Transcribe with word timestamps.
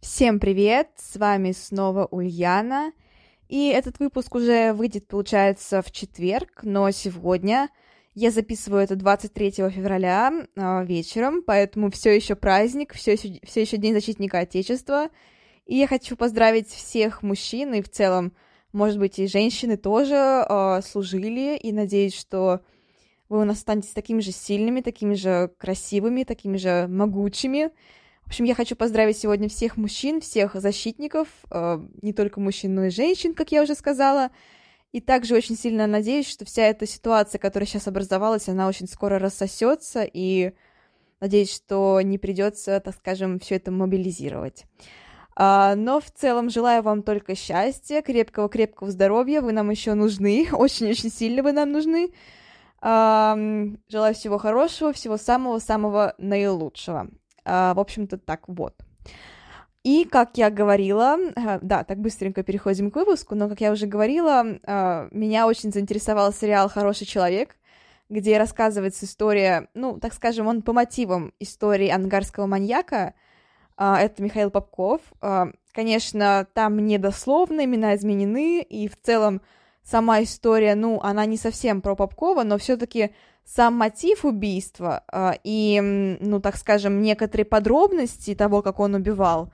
Всем 0.00 0.40
привет! 0.40 0.88
С 0.96 1.16
вами 1.16 1.52
снова 1.52 2.06
Ульяна. 2.06 2.94
И 3.50 3.68
этот 3.68 3.98
выпуск 3.98 4.34
уже 4.34 4.72
выйдет, 4.72 5.06
получается, 5.06 5.82
в 5.82 5.92
четверг, 5.92 6.60
но 6.62 6.90
сегодня 6.90 7.68
я 8.14 8.30
записываю 8.30 8.82
это 8.82 8.96
23 8.96 9.50
февраля 9.50 10.32
э, 10.56 10.84
вечером, 10.86 11.42
поэтому 11.42 11.90
все 11.90 12.16
еще 12.16 12.34
праздник, 12.34 12.94
все 12.94 13.12
еще, 13.12 13.76
День 13.76 13.92
защитника 13.92 14.38
Отечества. 14.38 15.10
И 15.66 15.76
я 15.76 15.86
хочу 15.86 16.16
поздравить 16.16 16.68
всех 16.68 17.22
мужчин 17.22 17.74
и 17.74 17.82
в 17.82 17.90
целом, 17.90 18.32
может 18.72 18.98
быть, 18.98 19.18
и 19.18 19.26
женщины 19.26 19.76
тоже 19.76 20.14
э, 20.14 20.80
служили, 20.82 21.58
и 21.58 21.72
надеюсь, 21.72 22.18
что 22.18 22.62
вы 23.28 23.42
у 23.42 23.44
нас 23.44 23.58
станете 23.58 23.90
такими 23.94 24.20
же 24.20 24.32
сильными, 24.32 24.80
такими 24.80 25.12
же 25.12 25.50
красивыми, 25.58 26.24
такими 26.24 26.56
же 26.56 26.86
могучими, 26.88 27.70
в 28.30 28.32
общем, 28.32 28.44
я 28.44 28.54
хочу 28.54 28.76
поздравить 28.76 29.18
сегодня 29.18 29.48
всех 29.48 29.76
мужчин, 29.76 30.20
всех 30.20 30.54
защитников, 30.54 31.26
э, 31.50 31.80
не 32.00 32.12
только 32.12 32.38
мужчин, 32.38 32.76
но 32.76 32.84
и 32.84 32.90
женщин, 32.90 33.34
как 33.34 33.50
я 33.50 33.60
уже 33.60 33.74
сказала. 33.74 34.30
И 34.92 35.00
также 35.00 35.34
очень 35.34 35.56
сильно 35.56 35.88
надеюсь, 35.88 36.28
что 36.28 36.44
вся 36.44 36.62
эта 36.62 36.86
ситуация, 36.86 37.40
которая 37.40 37.66
сейчас 37.66 37.88
образовалась, 37.88 38.48
она 38.48 38.68
очень 38.68 38.86
скоро 38.86 39.18
рассосется, 39.18 40.04
и 40.04 40.52
надеюсь, 41.18 41.52
что 41.52 42.00
не 42.02 42.18
придется, 42.18 42.78
так 42.78 42.94
скажем, 42.94 43.40
все 43.40 43.56
это 43.56 43.72
мобилизировать. 43.72 44.64
А, 45.34 45.74
но 45.74 45.98
в 45.98 46.12
целом 46.12 46.50
желаю 46.50 46.84
вам 46.84 47.02
только 47.02 47.34
счастья, 47.34 48.00
крепкого-крепкого 48.00 48.92
здоровья. 48.92 49.40
Вы 49.40 49.50
нам 49.50 49.70
еще 49.70 49.94
нужны, 49.94 50.46
очень-очень 50.52 51.10
сильно 51.10 51.42
вы 51.42 51.50
нам 51.50 51.72
нужны. 51.72 52.12
А, 52.80 53.36
желаю 53.88 54.14
всего 54.14 54.38
хорошего, 54.38 54.92
всего 54.92 55.16
самого-самого 55.16 56.14
наилучшего. 56.18 57.10
А, 57.44 57.74
в 57.74 57.80
общем-то, 57.80 58.18
так 58.18 58.48
вот. 58.48 58.74
И, 59.82 60.04
как 60.04 60.36
я 60.36 60.50
говорила, 60.50 61.16
да, 61.62 61.84
так 61.84 61.98
быстренько 61.98 62.42
переходим 62.42 62.90
к 62.90 62.96
выпуску, 62.96 63.34
но, 63.34 63.48
как 63.48 63.62
я 63.62 63.72
уже 63.72 63.86
говорила, 63.86 64.44
э, 64.44 65.08
меня 65.10 65.46
очень 65.46 65.72
заинтересовал 65.72 66.34
сериал 66.34 66.68
«Хороший 66.68 67.06
человек», 67.06 67.56
где 68.10 68.36
рассказывается 68.36 69.06
история, 69.06 69.68
ну, 69.72 69.98
так 69.98 70.12
скажем, 70.12 70.48
он 70.48 70.60
по 70.60 70.74
мотивам 70.74 71.32
истории 71.40 71.88
ангарского 71.88 72.46
маньяка, 72.46 73.14
а, 73.76 73.98
это 73.98 74.22
Михаил 74.22 74.50
Попков. 74.50 75.00
А, 75.22 75.48
конечно, 75.72 76.46
там 76.52 76.84
недословно 76.84 77.64
имена 77.64 77.94
изменены, 77.96 78.60
и 78.60 78.88
в 78.88 79.00
целом 79.00 79.40
сама 79.84 80.22
история, 80.22 80.74
ну, 80.74 81.00
она 81.02 81.26
не 81.26 81.36
совсем 81.36 81.80
про 81.80 81.96
Попкова, 81.96 82.42
но 82.44 82.58
все-таки 82.58 83.10
сам 83.44 83.74
мотив 83.74 84.24
убийства 84.24 85.02
э, 85.12 85.32
и, 85.42 86.18
ну, 86.20 86.40
так 86.40 86.56
скажем, 86.56 87.02
некоторые 87.02 87.44
подробности 87.44 88.34
того, 88.34 88.62
как 88.62 88.78
он 88.78 88.94
убивал, 88.94 89.52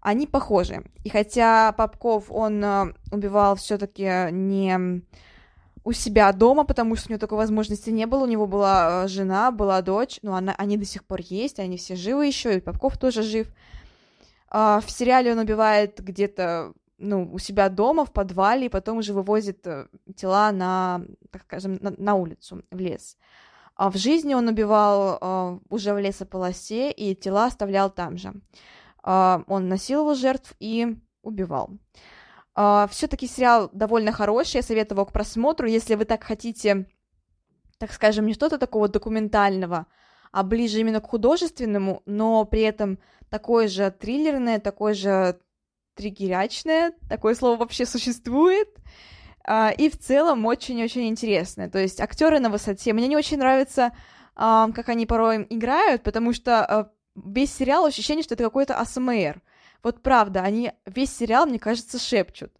они 0.00 0.26
похожи. 0.26 0.84
И 1.04 1.08
хотя 1.08 1.72
Попков, 1.72 2.30
он 2.30 2.62
э, 2.62 2.92
убивал 3.10 3.56
все-таки 3.56 4.30
не 4.32 5.02
у 5.84 5.92
себя 5.92 6.30
дома, 6.32 6.64
потому 6.64 6.96
что 6.96 7.08
у 7.08 7.12
него 7.12 7.20
такой 7.20 7.38
возможности 7.38 7.88
не 7.88 8.06
было, 8.06 8.24
у 8.24 8.28
него 8.28 8.46
была 8.46 9.04
э, 9.04 9.08
жена, 9.08 9.50
была 9.50 9.80
дочь, 9.80 10.18
но 10.22 10.34
она, 10.34 10.54
они 10.58 10.76
до 10.76 10.84
сих 10.84 11.04
пор 11.04 11.20
есть, 11.22 11.58
они 11.58 11.78
все 11.78 11.96
живы 11.96 12.26
еще, 12.26 12.56
и 12.56 12.60
Попков 12.60 12.98
тоже 12.98 13.22
жив. 13.22 13.48
В 14.50 14.84
сериале 14.86 15.32
он 15.32 15.38
убивает 15.40 16.02
где-то 16.02 16.72
ну, 16.98 17.30
у 17.32 17.38
себя 17.38 17.68
дома, 17.68 18.04
в 18.04 18.12
подвале, 18.12 18.66
и 18.66 18.68
потом 18.68 18.98
уже 18.98 19.12
вывозит 19.12 19.66
э, 19.66 19.86
тела 20.16 20.52
на, 20.52 21.02
так 21.30 21.42
скажем, 21.42 21.78
на, 21.80 21.94
на 21.96 22.14
улицу, 22.14 22.62
в 22.70 22.78
лес. 22.78 23.16
А 23.76 23.90
в 23.90 23.96
жизни 23.96 24.34
он 24.34 24.48
убивал 24.48 25.18
э, 25.20 25.58
уже 25.70 25.94
в 25.94 25.98
лесополосе, 25.98 26.90
и 26.90 27.14
тела 27.14 27.46
оставлял 27.46 27.90
там 27.90 28.18
же. 28.18 28.34
Э, 29.04 29.38
он 29.46 29.68
насиловал 29.68 30.16
жертв 30.16 30.54
и 30.58 30.96
убивал. 31.22 31.70
Э, 32.56 32.86
Все-таки 32.90 33.28
сериал 33.28 33.70
довольно 33.72 34.12
хороший, 34.12 34.56
я 34.56 34.62
советую 34.62 34.96
его 34.96 35.06
к 35.06 35.12
просмотру, 35.12 35.68
если 35.68 35.94
вы 35.94 36.04
так 36.04 36.24
хотите, 36.24 36.86
так 37.78 37.92
скажем, 37.92 38.26
не 38.26 38.34
что-то 38.34 38.58
такого 38.58 38.88
документального, 38.88 39.86
а 40.32 40.42
ближе 40.42 40.80
именно 40.80 41.00
к 41.00 41.06
художественному, 41.06 42.02
но 42.06 42.44
при 42.44 42.62
этом 42.62 42.98
такое 43.30 43.68
же 43.68 43.90
триллерное, 43.90 44.58
такое 44.58 44.94
же 44.94 45.38
триггерячное, 45.98 46.92
такое 47.08 47.34
слово 47.34 47.56
вообще 47.56 47.84
существует, 47.84 48.68
а, 49.44 49.70
и 49.70 49.90
в 49.90 49.98
целом 49.98 50.46
очень-очень 50.46 51.08
интересное. 51.08 51.68
То 51.68 51.78
есть 51.78 52.00
актеры 52.00 52.38
на 52.38 52.48
высоте. 52.48 52.92
Мне 52.92 53.08
не 53.08 53.16
очень 53.16 53.38
нравится, 53.38 53.92
как 54.36 54.88
они 54.88 55.04
порой 55.04 55.46
играют, 55.50 56.04
потому 56.04 56.32
что 56.32 56.64
а, 56.64 56.90
весь 57.16 57.52
сериал 57.52 57.84
ощущение, 57.84 58.22
что 58.22 58.34
это 58.34 58.44
какой-то 58.44 58.78
АСМР. 58.78 59.42
Вот 59.82 60.02
правда, 60.02 60.42
они 60.42 60.72
весь 60.86 61.16
сериал, 61.16 61.46
мне 61.46 61.58
кажется, 61.58 61.98
шепчут. 61.98 62.52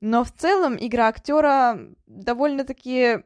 Но 0.00 0.24
в 0.24 0.32
целом 0.32 0.76
игра 0.80 1.06
актера 1.06 1.78
довольно-таки 2.06 3.18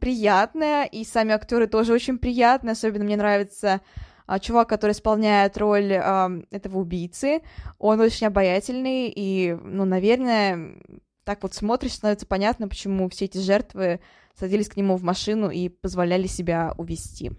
приятная, 0.00 0.84
и 0.84 1.04
сами 1.04 1.32
актеры 1.32 1.68
тоже 1.68 1.92
очень 1.92 2.18
приятные. 2.18 2.72
Особенно 2.72 3.04
мне 3.04 3.16
нравится 3.16 3.82
а, 4.26 4.38
чувак, 4.38 4.68
который 4.68 4.92
исполняет 4.92 5.56
роль 5.58 5.92
а, 5.94 6.30
этого 6.50 6.78
убийцы, 6.78 7.42
он 7.78 8.00
очень 8.00 8.26
обаятельный, 8.26 9.12
и, 9.14 9.56
ну, 9.62 9.84
наверное, 9.84 10.76
так 11.24 11.42
вот 11.42 11.54
смотришь, 11.54 11.94
становится 11.94 12.26
понятно, 12.26 12.68
почему 12.68 13.08
все 13.08 13.26
эти 13.26 13.38
жертвы 13.38 14.00
садились 14.38 14.68
к 14.68 14.76
нему 14.76 14.96
в 14.96 15.02
машину 15.02 15.50
и 15.50 15.68
позволяли 15.68 16.26
себя 16.26 16.74
увести. 16.76 17.32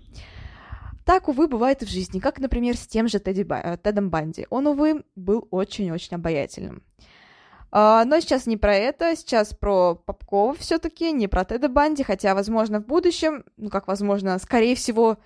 Так, 1.06 1.28
увы, 1.28 1.47
бывает 1.47 1.84
и 1.84 1.85
в 1.85 1.90
жизни, 1.90 2.19
как, 2.19 2.40
например, 2.40 2.75
с 2.75 2.88
тем 2.88 3.07
же 3.07 3.19
Тедди 3.19 3.44
Ба- 3.44 3.62
э, 3.63 3.78
Тедом 3.78 4.09
Банди. 4.09 4.47
Он, 4.50 4.66
увы, 4.66 5.03
был 5.16 5.47
очень-очень 5.51 6.16
обаятельным. 6.16 6.81
А, 7.78 8.06
но 8.06 8.22
сейчас 8.22 8.47
не 8.47 8.56
про 8.56 8.74
это, 8.74 9.18
сейчас 9.18 9.53
про 9.53 9.95
Попкова 9.95 10.56
все-таки, 10.56 11.12
не 11.12 11.28
про 11.28 11.44
Теда 11.44 11.68
Банди, 11.68 12.03
хотя, 12.03 12.34
возможно, 12.34 12.79
в 12.79 12.85
будущем, 12.85 13.44
ну 13.57 13.69
как 13.69 13.88
возможно, 13.88 14.40
скорее 14.40 14.75
всего, 14.75 15.18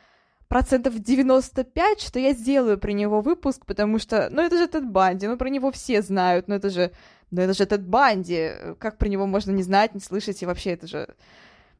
процентов 0.49 0.99
95, 0.99 2.01
что 2.01 2.19
я 2.19 2.33
сделаю 2.33 2.77
про 2.77 2.91
него 2.91 3.21
выпуск, 3.21 3.65
потому 3.65 3.99
что, 3.99 4.29
ну, 4.31 4.41
это 4.41 4.57
же 4.57 4.67
Тед 4.67 4.89
Банди, 4.89 5.27
ну, 5.27 5.37
про 5.37 5.47
него 5.47 5.71
все 5.71 6.01
знают, 6.01 6.47
ну, 6.47 6.55
это 6.55 6.69
же, 6.71 6.91
ну, 7.31 7.41
это 7.41 7.53
же 7.53 7.65
Тед 7.65 7.85
Банди, 7.85 8.51
как 8.79 8.97
про 8.97 9.07
него 9.07 9.27
можно 9.27 9.51
не 9.51 9.63
знать, 9.63 9.93
не 9.93 10.01
слышать, 10.01 10.41
и 10.41 10.47
вообще 10.47 10.71
это 10.71 10.87
же, 10.87 11.15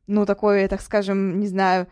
ну, 0.06 0.26
такое, 0.26 0.68
так 0.68 0.82
скажем, 0.82 1.40
не 1.40 1.48
знаю, 1.48 1.88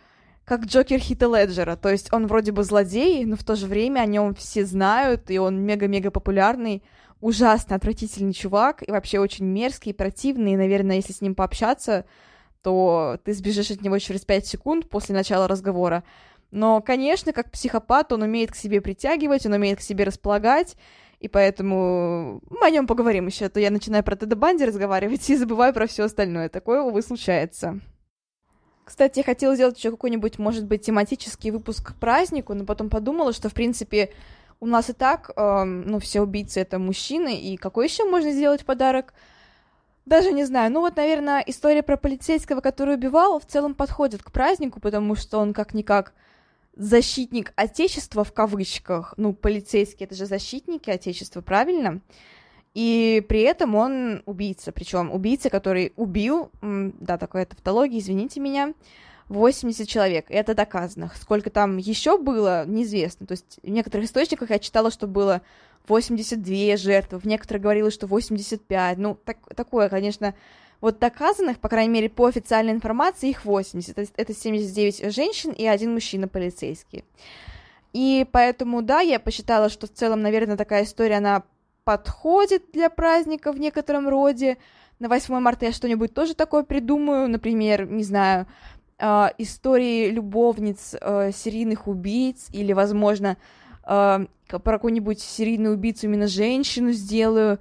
как 0.45 0.65
Джокер 0.65 0.99
Хита 0.99 1.25
Леджера, 1.25 1.75
то 1.75 1.89
есть 1.89 2.13
он 2.13 2.27
вроде 2.27 2.51
бы 2.51 2.63
злодей, 2.63 3.25
но 3.25 3.35
в 3.35 3.43
то 3.43 3.55
же 3.55 3.65
время 3.65 4.01
о 4.01 4.05
нем 4.05 4.35
все 4.35 4.63
знают, 4.63 5.31
и 5.31 5.39
он 5.39 5.59
мега-мега 5.59 6.11
популярный, 6.11 6.83
ужасно 7.21 7.75
отвратительный 7.75 8.33
чувак, 8.33 8.87
и 8.87 8.91
вообще 8.91 9.19
очень 9.19 9.45
мерзкий, 9.45 9.95
противный, 9.95 10.53
и, 10.53 10.57
наверное, 10.57 10.97
если 10.97 11.11
с 11.11 11.21
ним 11.21 11.33
пообщаться, 11.33 12.05
то 12.61 13.17
ты 13.23 13.33
сбежишь 13.33 13.71
от 13.71 13.81
него 13.81 13.97
через 13.97 14.25
5 14.25 14.45
секунд 14.45 14.89
после 14.89 15.15
начала 15.15 15.47
разговора, 15.47 16.03
но, 16.51 16.81
конечно, 16.81 17.33
как 17.33 17.51
психопат 17.51 18.11
он 18.11 18.21
умеет 18.21 18.51
к 18.51 18.55
себе 18.55 18.81
притягивать, 18.81 19.45
он 19.45 19.53
умеет 19.53 19.79
к 19.79 19.81
себе 19.81 20.03
располагать, 20.03 20.75
и 21.19 21.27
поэтому 21.27 22.41
мы 22.49 22.67
о 22.67 22.69
нем 22.69 22.87
поговорим 22.87 23.27
еще, 23.27 23.45
а 23.45 23.49
то 23.49 23.59
я 23.59 23.71
начинаю 23.71 24.03
про 24.03 24.15
Теда 24.15 24.35
Банди 24.35 24.65
разговаривать 24.65 25.29
и 25.29 25.35
забываю 25.35 25.73
про 25.73 25.87
все 25.87 26.03
остальное. 26.03 26.49
Такое, 26.49 26.81
увы, 26.81 27.01
случается. 27.01 27.79
Кстати, 28.85 29.19
я 29.19 29.23
хотела 29.25 29.55
сделать 29.55 29.77
еще 29.77 29.91
какой-нибудь, 29.91 30.39
может 30.39 30.65
быть, 30.65 30.85
тематический 30.85 31.51
выпуск 31.51 31.89
к 31.89 31.99
празднику, 31.99 32.53
но 32.53 32.65
потом 32.65 32.89
подумала, 32.89 33.33
что, 33.33 33.49
в 33.49 33.53
принципе, 33.53 34.13
у 34.61 34.65
нас 34.65 34.89
и 34.89 34.93
так, 34.93 35.31
э, 35.35 35.63
ну, 35.65 35.99
все 35.99 36.21
убийцы— 36.21 36.59
это 36.61 36.79
мужчины, 36.79 37.37
и 37.37 37.57
какой 37.57 37.87
еще 37.87 38.05
можно 38.05 38.31
сделать 38.31 38.65
подарок? 38.65 39.13
Даже 40.05 40.31
не 40.31 40.45
знаю. 40.45 40.71
Ну 40.71 40.79
вот, 40.79 40.95
наверное, 40.95 41.43
история 41.45 41.83
про 41.83 41.97
полицейского, 41.97 42.61
который 42.61 42.95
убивал, 42.95 43.39
в 43.41 43.45
целом 43.45 43.75
подходит 43.75 44.23
к 44.23 44.31
празднику, 44.31 44.79
потому 44.79 45.15
что 45.15 45.39
он 45.39 45.53
как-никак 45.53 46.13
защитник 46.77 47.53
Отечества 47.55 48.23
в 48.23 48.31
кавычках, 48.33 49.13
ну, 49.17 49.33
полицейские 49.33 50.05
это 50.05 50.15
же 50.15 50.25
защитники 50.25 50.89
Отечества, 50.89 51.41
правильно? 51.41 52.01
И 52.73 53.25
при 53.27 53.41
этом 53.41 53.75
он 53.75 54.21
убийца, 54.25 54.71
причем 54.71 55.11
убийца, 55.11 55.49
который 55.49 55.93
убил, 55.95 56.51
да, 56.61 57.17
такая 57.17 57.45
тавтология, 57.45 57.99
извините 57.99 58.39
меня, 58.39 58.73
80 59.29 59.87
человек, 59.87 60.25
это 60.29 60.53
доказано. 60.53 61.11
Сколько 61.15 61.49
там 61.49 61.77
еще 61.77 62.17
было, 62.17 62.65
неизвестно. 62.65 63.25
То 63.25 63.33
есть 63.33 63.59
в 63.61 63.69
некоторых 63.69 64.05
источниках 64.05 64.51
я 64.51 64.59
читала, 64.59 64.91
что 64.91 65.07
было 65.07 65.41
82 65.87 66.77
жертвы, 66.77 67.19
некоторые 67.23 67.61
говорили, 67.61 67.89
что 67.89 68.07
85, 68.07 68.97
ну, 68.97 69.15
так, 69.15 69.37
такое, 69.55 69.89
конечно, 69.89 70.35
вот 70.81 70.99
доказанных, 70.99 71.59
по 71.59 71.69
крайней 71.69 71.93
мере, 71.93 72.09
по 72.09 72.25
официальной 72.25 72.73
информации, 72.73 73.29
их 73.29 73.45
80, 73.45 73.97
это, 73.97 74.11
это 74.15 74.33
79 74.33 75.13
женщин 75.13 75.51
и 75.51 75.65
один 75.65 75.93
мужчина 75.93 76.27
полицейский. 76.27 77.03
И 77.93 78.27
поэтому, 78.31 78.81
да, 78.81 79.01
я 79.01 79.19
посчитала, 79.19 79.69
что 79.69 79.87
в 79.87 79.91
целом, 79.91 80.21
наверное, 80.21 80.57
такая 80.57 80.83
история, 80.83 81.17
она 81.17 81.43
подходит 81.83 82.71
для 82.73 82.89
праздника 82.89 83.51
в 83.51 83.59
некотором 83.59 84.09
роде. 84.09 84.57
На 84.99 85.07
8 85.09 85.39
марта 85.39 85.65
я 85.65 85.71
что-нибудь 85.71 86.13
тоже 86.13 86.35
такое 86.35 86.63
придумаю, 86.63 87.29
например, 87.29 87.89
не 87.89 88.03
знаю, 88.03 88.45
э, 88.99 89.27
истории 89.37 90.09
любовниц 90.09 90.95
э, 90.99 91.31
серийных 91.31 91.87
убийц 91.87 92.49
или, 92.51 92.73
возможно, 92.73 93.37
э, 93.83 94.25
про 94.47 94.59
какую-нибудь 94.59 95.21
серийную 95.21 95.75
убийцу 95.75 96.07
именно 96.07 96.27
женщину 96.27 96.91
сделаю. 96.91 97.59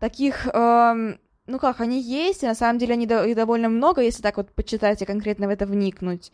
Таких, 0.00 0.46
э, 0.46 1.16
ну 1.46 1.58
как, 1.58 1.80
они 1.80 2.00
есть, 2.00 2.42
и 2.42 2.46
на 2.46 2.54
самом 2.54 2.78
деле 2.78 2.94
они 2.94 3.04
их 3.04 3.36
довольно 3.36 3.68
много, 3.68 4.02
если 4.02 4.22
так 4.22 4.36
вот 4.36 4.50
почитать 4.50 5.02
и 5.02 5.06
конкретно 5.06 5.46
в 5.46 5.50
это 5.50 5.66
вникнуть. 5.66 6.32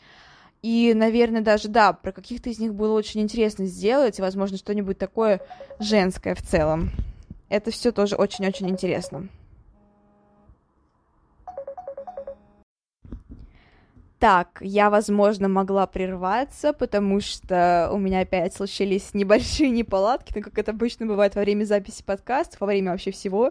И, 0.62 0.92
наверное, 0.94 1.42
даже, 1.42 1.68
да, 1.68 1.92
про 1.92 2.12
каких-то 2.12 2.48
из 2.48 2.58
них 2.60 2.74
было 2.74 2.96
очень 2.96 3.20
интересно 3.20 3.66
сделать, 3.66 4.18
и, 4.18 4.22
возможно, 4.22 4.56
что-нибудь 4.56 4.96
такое 4.96 5.40
женское 5.80 6.34
в 6.34 6.42
целом. 6.42 6.90
Это 7.48 7.70
все 7.70 7.90
тоже 7.92 8.16
очень-очень 8.16 8.70
интересно. 8.70 9.28
Так, 14.20 14.58
я, 14.60 14.88
возможно, 14.88 15.48
могла 15.48 15.84
прерваться, 15.88 16.72
потому 16.72 17.20
что 17.20 17.90
у 17.92 17.98
меня 17.98 18.20
опять 18.20 18.54
случились 18.54 19.14
небольшие 19.14 19.68
неполадки, 19.70 20.32
ну, 20.36 20.42
как 20.42 20.56
это 20.58 20.70
обычно 20.70 21.06
бывает 21.06 21.34
во 21.34 21.40
время 21.40 21.64
записи 21.64 22.04
подкастов, 22.04 22.60
во 22.60 22.68
время 22.68 22.92
вообще 22.92 23.10
всего. 23.10 23.50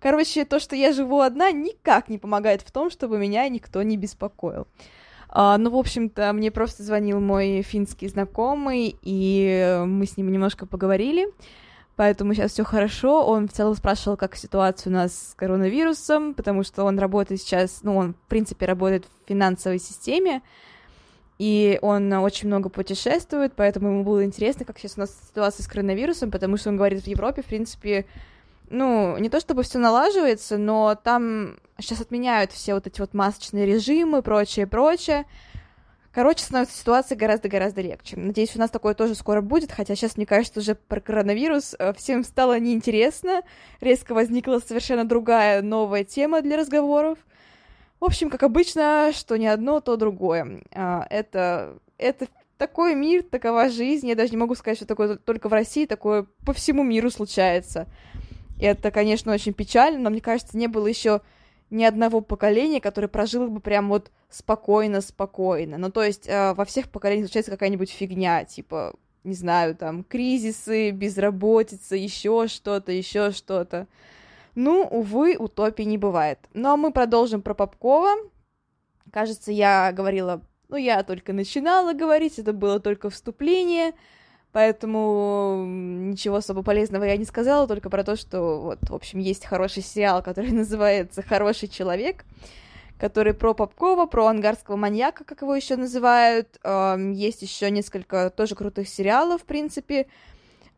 Короче, 0.00 0.44
то, 0.44 0.58
что 0.60 0.76
я 0.76 0.92
живу 0.92 1.20
одна, 1.20 1.50
никак 1.50 2.08
не 2.08 2.18
помогает 2.18 2.62
в 2.62 2.70
том, 2.70 2.90
чтобы 2.90 3.18
меня 3.18 3.48
никто 3.48 3.82
не 3.82 3.96
беспокоил. 3.96 4.66
А, 5.28 5.58
ну, 5.58 5.70
в 5.70 5.76
общем-то, 5.76 6.32
мне 6.32 6.50
просто 6.50 6.82
звонил 6.82 7.20
мой 7.20 7.62
финский 7.62 8.08
знакомый, 8.08 8.96
и 9.02 9.82
мы 9.86 10.06
с 10.06 10.16
ним 10.16 10.30
немножко 10.30 10.66
поговорили. 10.66 11.26
Поэтому 11.96 12.34
сейчас 12.34 12.52
все 12.52 12.62
хорошо. 12.62 13.26
Он 13.26 13.48
в 13.48 13.52
целом 13.52 13.74
спрашивал, 13.74 14.18
как 14.18 14.36
ситуация 14.36 14.90
у 14.90 14.94
нас 14.94 15.30
с 15.30 15.34
коронавирусом, 15.34 16.34
потому 16.34 16.62
что 16.62 16.84
он 16.84 16.98
работает 16.98 17.40
сейчас, 17.40 17.80
ну, 17.82 17.96
он, 17.96 18.12
в 18.12 18.28
принципе, 18.28 18.66
работает 18.66 19.06
в 19.06 19.28
финансовой 19.28 19.78
системе, 19.78 20.42
и 21.38 21.78
он 21.82 22.12
очень 22.12 22.48
много 22.48 22.68
путешествует, 22.68 23.54
поэтому 23.56 23.88
ему 23.88 24.04
было 24.04 24.24
интересно, 24.24 24.64
как 24.66 24.78
сейчас 24.78 24.96
у 24.96 25.00
нас 25.00 25.18
ситуация 25.28 25.64
с 25.64 25.68
коронавирусом, 25.68 26.30
потому 26.30 26.58
что 26.58 26.68
он 26.68 26.76
говорит, 26.76 27.02
в 27.02 27.06
Европе, 27.06 27.42
в 27.42 27.46
принципе, 27.46 28.06
ну, 28.70 29.16
не 29.18 29.28
то 29.28 29.40
чтобы 29.40 29.62
все 29.62 29.78
налаживается, 29.78 30.58
но 30.58 30.94
там 30.94 31.58
сейчас 31.78 32.00
отменяют 32.00 32.52
все 32.52 32.74
вот 32.74 32.86
эти 32.86 33.00
вот 33.00 33.14
масочные 33.14 33.66
режимы, 33.66 34.22
прочее, 34.22 34.66
прочее. 34.66 35.24
Короче, 36.12 36.44
становится 36.44 36.78
ситуация 36.78 37.14
гораздо-гораздо 37.14 37.82
легче. 37.82 38.16
Надеюсь, 38.16 38.56
у 38.56 38.58
нас 38.58 38.70
такое 38.70 38.94
тоже 38.94 39.14
скоро 39.14 39.42
будет, 39.42 39.70
хотя 39.70 39.94
сейчас, 39.94 40.16
мне 40.16 40.24
кажется, 40.24 40.60
уже 40.60 40.74
про 40.74 40.98
коронавирус 40.98 41.76
э, 41.78 41.92
всем 41.92 42.24
стало 42.24 42.58
неинтересно. 42.58 43.42
Резко 43.82 44.14
возникла 44.14 44.58
совершенно 44.66 45.06
другая 45.06 45.60
новая 45.60 46.04
тема 46.04 46.40
для 46.40 46.56
разговоров. 46.56 47.18
В 48.00 48.06
общем, 48.06 48.30
как 48.30 48.42
обычно, 48.44 49.10
что 49.14 49.36
не 49.36 49.46
одно, 49.46 49.80
то 49.80 49.96
другое. 49.96 50.62
А, 50.72 51.06
это, 51.10 51.78
это 51.98 52.28
такой 52.56 52.94
мир, 52.94 53.22
такова 53.22 53.68
жизнь. 53.68 54.08
Я 54.08 54.14
даже 54.14 54.30
не 54.30 54.38
могу 54.38 54.54
сказать, 54.54 54.78
что 54.78 54.86
такое 54.86 55.16
только 55.16 55.50
в 55.50 55.52
России, 55.52 55.84
такое 55.84 56.26
по 56.46 56.54
всему 56.54 56.82
миру 56.82 57.10
случается. 57.10 57.88
И 58.58 58.64
это, 58.64 58.90
конечно, 58.90 59.32
очень 59.32 59.52
печально, 59.52 59.98
но 59.98 60.10
мне 60.10 60.20
кажется, 60.20 60.56
не 60.56 60.66
было 60.66 60.86
еще 60.86 61.20
ни 61.70 61.84
одного 61.84 62.20
поколения, 62.20 62.80
которое 62.80 63.08
прожило 63.08 63.48
бы 63.48 63.60
прям 63.60 63.88
вот 63.88 64.10
спокойно-спокойно. 64.30 65.78
Ну, 65.78 65.90
то 65.90 66.02
есть 66.02 66.28
э, 66.28 66.54
во 66.54 66.64
всех 66.64 66.90
поколениях 66.90 67.26
случается 67.26 67.50
какая-нибудь 67.50 67.90
фигня, 67.90 68.44
типа, 68.44 68.94
не 69.24 69.34
знаю, 69.34 69.74
там, 69.74 70.04
кризисы, 70.04 70.90
безработица, 70.90 71.96
еще 71.96 72.46
что-то, 72.46 72.92
еще 72.92 73.32
что-то. 73.32 73.88
Ну, 74.54 74.84
увы, 74.84 75.36
утопии 75.36 75.82
не 75.82 75.98
бывает. 75.98 76.38
Ну, 76.54 76.70
а 76.70 76.76
мы 76.76 76.92
продолжим 76.92 77.42
про 77.42 77.52
Попкова. 77.52 78.10
Кажется, 79.12 79.52
я 79.52 79.92
говорила, 79.92 80.40
ну, 80.68 80.76
я 80.76 81.02
только 81.02 81.32
начинала 81.32 81.92
говорить, 81.92 82.38
это 82.38 82.52
было 82.52 82.80
только 82.80 83.10
вступление, 83.10 83.92
поэтому 84.56 85.66
ничего 85.66 86.36
особо 86.36 86.62
полезного 86.62 87.04
я 87.04 87.18
не 87.18 87.26
сказала, 87.26 87.68
только 87.68 87.90
про 87.90 88.02
то, 88.02 88.16
что, 88.16 88.58
вот, 88.62 88.78
в 88.88 88.94
общем, 88.94 89.18
есть 89.18 89.44
хороший 89.44 89.82
сериал, 89.82 90.22
который 90.22 90.50
называется 90.62 91.20
«Хороший 91.20 91.68
человек», 91.68 92.24
который 92.98 93.34
про 93.34 93.52
Попкова, 93.52 94.06
про 94.06 94.28
ангарского 94.28 94.76
маньяка, 94.76 95.24
как 95.24 95.42
его 95.42 95.54
еще 95.54 95.76
называют. 95.76 96.58
Есть 96.64 97.42
еще 97.42 97.70
несколько 97.70 98.30
тоже 98.30 98.54
крутых 98.54 98.88
сериалов, 98.88 99.42
в 99.42 99.44
принципе. 99.44 100.06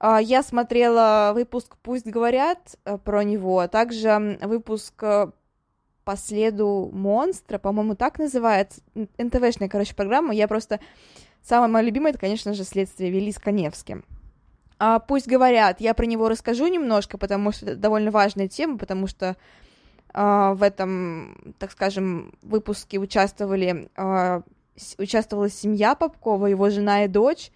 А, 0.01 0.21
я 0.21 0.43
смотрела 0.43 1.31
выпуск 1.33 1.77
«Пусть 1.81 2.07
говорят» 2.09 2.75
э, 2.85 2.99
про 2.99 3.23
него, 3.23 3.61
а 3.61 3.69
также 3.69 4.41
выпуск 4.43 4.95
э, 5.03 5.31
«По 6.03 6.17
следу 6.17 6.91
монстра», 6.93 7.59
по-моему, 7.59 7.95
так 7.95 8.19
называется, 8.19 8.81
НТВшная, 8.97 9.69
короче, 9.69 9.95
программа. 9.95 10.35
Я 10.35 10.49
просто... 10.49 10.81
Самое 11.49 11.73
мое 11.73 11.85
любимое, 11.85 12.11
это, 12.11 12.19
конечно 12.19 12.53
же, 12.53 12.63
«Следствие 12.63 13.11
вели 13.11 13.33
с 13.33 13.39
Коневским». 13.39 14.05
А, 14.79 14.99
«Пусть 14.99 15.27
говорят», 15.27 15.81
я 15.81 15.95
про 15.95 16.05
него 16.05 16.29
расскажу 16.29 16.67
немножко, 16.67 17.17
потому 17.17 17.53
что 17.53 17.65
это 17.65 17.77
довольно 17.77 18.11
важная 18.11 18.49
тема, 18.49 18.77
потому 18.77 19.07
что 19.07 19.35
а, 20.13 20.53
в 20.53 20.63
этом, 20.63 21.55
так 21.59 21.73
скажем, 21.73 22.35
выпуске 22.43 22.99
участвовали, 22.99 23.89
а, 23.97 24.43
участвовала 24.99 25.49
семья 25.49 25.95
Попкова, 25.95 26.49
его 26.49 26.69
жена 26.69 27.07
и 27.07 27.09
дочь, 27.09 27.51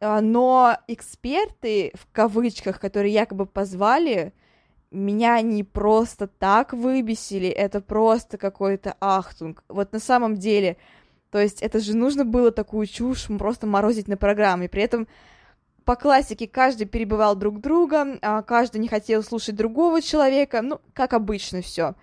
а, 0.00 0.22
но 0.22 0.78
эксперты, 0.88 1.92
в 1.92 2.10
кавычках, 2.12 2.80
которые 2.80 3.12
якобы 3.12 3.44
позвали, 3.44 4.32
меня 4.90 5.38
не 5.42 5.64
просто 5.64 6.28
так 6.28 6.72
выбесили, 6.72 7.48
это 7.50 7.82
просто 7.82 8.38
какой-то 8.38 8.96
ахтунг. 9.00 9.64
Вот 9.68 9.92
на 9.92 9.98
самом 9.98 10.38
деле, 10.38 10.78
то 11.32 11.40
есть 11.40 11.62
это 11.62 11.80
же 11.80 11.96
нужно 11.96 12.26
было 12.26 12.52
такую 12.52 12.86
чушь 12.86 13.26
просто 13.38 13.66
морозить 13.66 14.06
на 14.06 14.18
программе, 14.18 14.68
при 14.68 14.82
этом 14.82 15.08
по 15.86 15.96
классике 15.96 16.46
каждый 16.46 16.86
перебывал 16.86 17.34
друг 17.34 17.58
друга, 17.58 18.18
а 18.20 18.42
каждый 18.42 18.78
не 18.78 18.86
хотел 18.86 19.22
слушать 19.22 19.56
другого 19.56 20.02
человека, 20.02 20.60
ну, 20.60 20.80
как 20.92 21.14
обычно 21.14 21.62
все. 21.62 21.94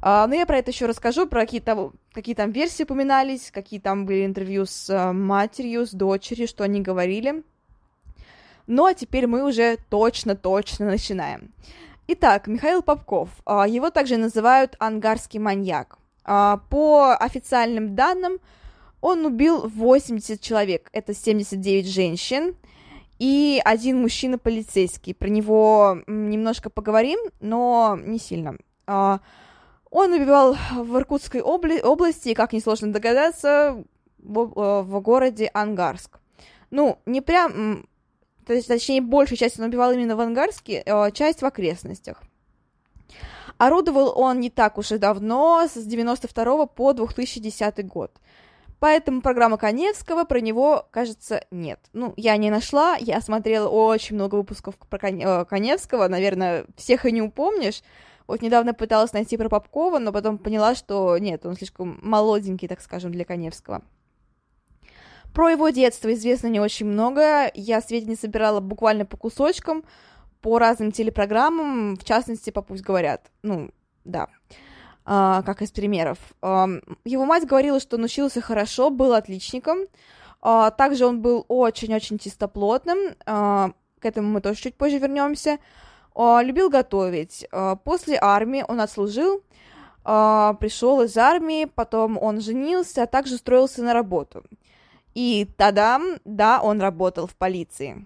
А, 0.00 0.26
но 0.26 0.34
я 0.34 0.44
про 0.44 0.58
это 0.58 0.70
еще 0.70 0.84
расскажу, 0.84 1.26
про 1.26 1.40
какие, 1.40 1.60
там, 1.60 1.92
какие 2.12 2.34
там 2.34 2.52
версии 2.52 2.82
упоминались, 2.82 3.50
какие 3.50 3.80
там 3.80 4.04
были 4.04 4.26
интервью 4.26 4.66
с 4.66 4.88
а, 4.90 5.14
матерью, 5.14 5.86
с 5.86 5.90
дочерью, 5.90 6.46
что 6.46 6.62
они 6.62 6.82
говорили. 6.82 7.42
Ну, 8.66 8.84
а 8.84 8.92
теперь 8.92 9.26
мы 9.26 9.44
уже 9.44 9.78
точно-точно 9.88 10.86
начинаем. 10.86 11.52
Итак, 12.06 12.46
Михаил 12.46 12.82
Попков. 12.82 13.30
Его 13.46 13.90
также 13.90 14.18
называют 14.18 14.76
ангарский 14.78 15.40
маньяк. 15.40 15.98
А, 16.30 16.58
по 16.68 17.14
официальным 17.14 17.94
данным, 17.94 18.38
он 19.00 19.24
убил 19.24 19.66
80 19.66 20.38
человек, 20.42 20.90
это 20.92 21.14
79 21.14 21.88
женщин, 21.88 22.54
и 23.18 23.62
один 23.64 24.02
мужчина 24.02 24.36
полицейский. 24.36 25.14
Про 25.14 25.28
него 25.28 26.02
немножко 26.06 26.68
поговорим, 26.68 27.18
но 27.40 27.98
не 28.04 28.18
сильно. 28.18 28.58
А, 28.86 29.20
он 29.90 30.12
убивал 30.12 30.54
в 30.76 30.98
Иркутской 30.98 31.40
обли- 31.40 31.80
области, 31.80 32.34
как 32.34 32.52
несложно 32.52 32.92
догадаться, 32.92 33.82
в, 34.18 34.38
э, 34.38 34.82
в 34.82 35.00
городе 35.00 35.50
Ангарск. 35.54 36.18
Ну, 36.70 36.98
не 37.06 37.22
прям, 37.22 37.88
точнее, 38.44 39.00
большую 39.00 39.38
часть 39.38 39.58
он 39.58 39.64
убивал 39.64 39.92
именно 39.92 40.14
в 40.14 40.20
Ангарске, 40.20 40.82
э, 40.84 41.10
часть 41.12 41.40
в 41.40 41.46
окрестностях. 41.46 42.22
Орудовал 43.58 44.12
он 44.16 44.40
не 44.40 44.50
так 44.50 44.78
уж 44.78 44.92
и 44.92 44.98
давно, 44.98 45.66
с 45.66 45.74
92 45.84 46.66
по 46.66 46.92
2010 46.92 47.86
год. 47.86 48.12
Поэтому 48.80 49.20
программа 49.20 49.58
Коневского 49.58 50.24
про 50.24 50.40
него, 50.40 50.86
кажется, 50.92 51.44
нет. 51.50 51.80
Ну, 51.92 52.14
я 52.16 52.36
не 52.36 52.50
нашла, 52.50 52.96
я 52.96 53.20
смотрела 53.20 53.68
очень 53.68 54.14
много 54.14 54.36
выпусков 54.36 54.76
про 54.76 55.08
э, 55.08 55.44
Коневского, 55.44 56.06
наверное, 56.06 56.64
всех 56.76 57.04
и 57.04 57.10
не 57.10 57.20
упомнишь. 57.20 57.82
Вот 58.28 58.40
недавно 58.40 58.74
пыталась 58.74 59.12
найти 59.12 59.36
про 59.36 59.48
Попкова, 59.48 59.98
но 59.98 60.12
потом 60.12 60.38
поняла, 60.38 60.76
что 60.76 61.18
нет, 61.18 61.44
он 61.44 61.56
слишком 61.56 61.98
молоденький, 62.02 62.68
так 62.68 62.80
скажем, 62.80 63.10
для 63.10 63.24
Коневского. 63.24 63.82
Про 65.34 65.50
его 65.50 65.70
детство 65.70 66.12
известно 66.12 66.46
не 66.46 66.60
очень 66.60 66.86
много. 66.86 67.50
Я 67.54 67.80
сведения 67.80 68.16
собирала 68.16 68.60
буквально 68.60 69.04
по 69.06 69.16
кусочкам, 69.16 69.82
по 70.40 70.58
разным 70.58 70.92
телепрограммам, 70.92 71.96
в 71.96 72.04
частности, 72.04 72.50
по 72.50 72.62
«Пусть 72.62 72.82
говорят». 72.82 73.30
Ну, 73.42 73.70
да. 74.04 74.28
Uh, 75.04 75.42
как 75.42 75.62
из 75.62 75.70
примеров. 75.70 76.18
Uh, 76.42 76.82
его 77.04 77.24
мать 77.24 77.46
говорила, 77.46 77.80
что 77.80 77.96
он 77.96 78.04
учился 78.04 78.42
хорошо, 78.42 78.90
был 78.90 79.14
отличником. 79.14 79.78
Uh, 80.42 80.70
также 80.76 81.06
он 81.06 81.22
был 81.22 81.46
очень-очень 81.48 82.18
чистоплотным. 82.18 83.14
к 83.24 83.74
этому 84.02 84.28
мы 84.28 84.40
тоже 84.40 84.60
чуть 84.60 84.76
позже 84.76 84.98
вернемся. 84.98 85.58
А, 86.18 86.42
любил 86.42 86.68
готовить. 86.68 87.46
А, 87.52 87.76
после 87.76 88.18
армии 88.20 88.64
он 88.66 88.80
отслужил, 88.80 89.44
а, 90.04 90.54
пришел 90.54 91.00
из 91.02 91.16
армии, 91.16 91.64
потом 91.64 92.18
он 92.20 92.40
женился, 92.40 93.04
а 93.04 93.06
также 93.06 93.36
устроился 93.36 93.84
на 93.84 93.94
работу. 93.94 94.42
И 95.14 95.48
тогда, 95.56 96.00
да, 96.24 96.60
он 96.60 96.80
работал 96.80 97.28
в 97.28 97.36
полиции. 97.36 98.04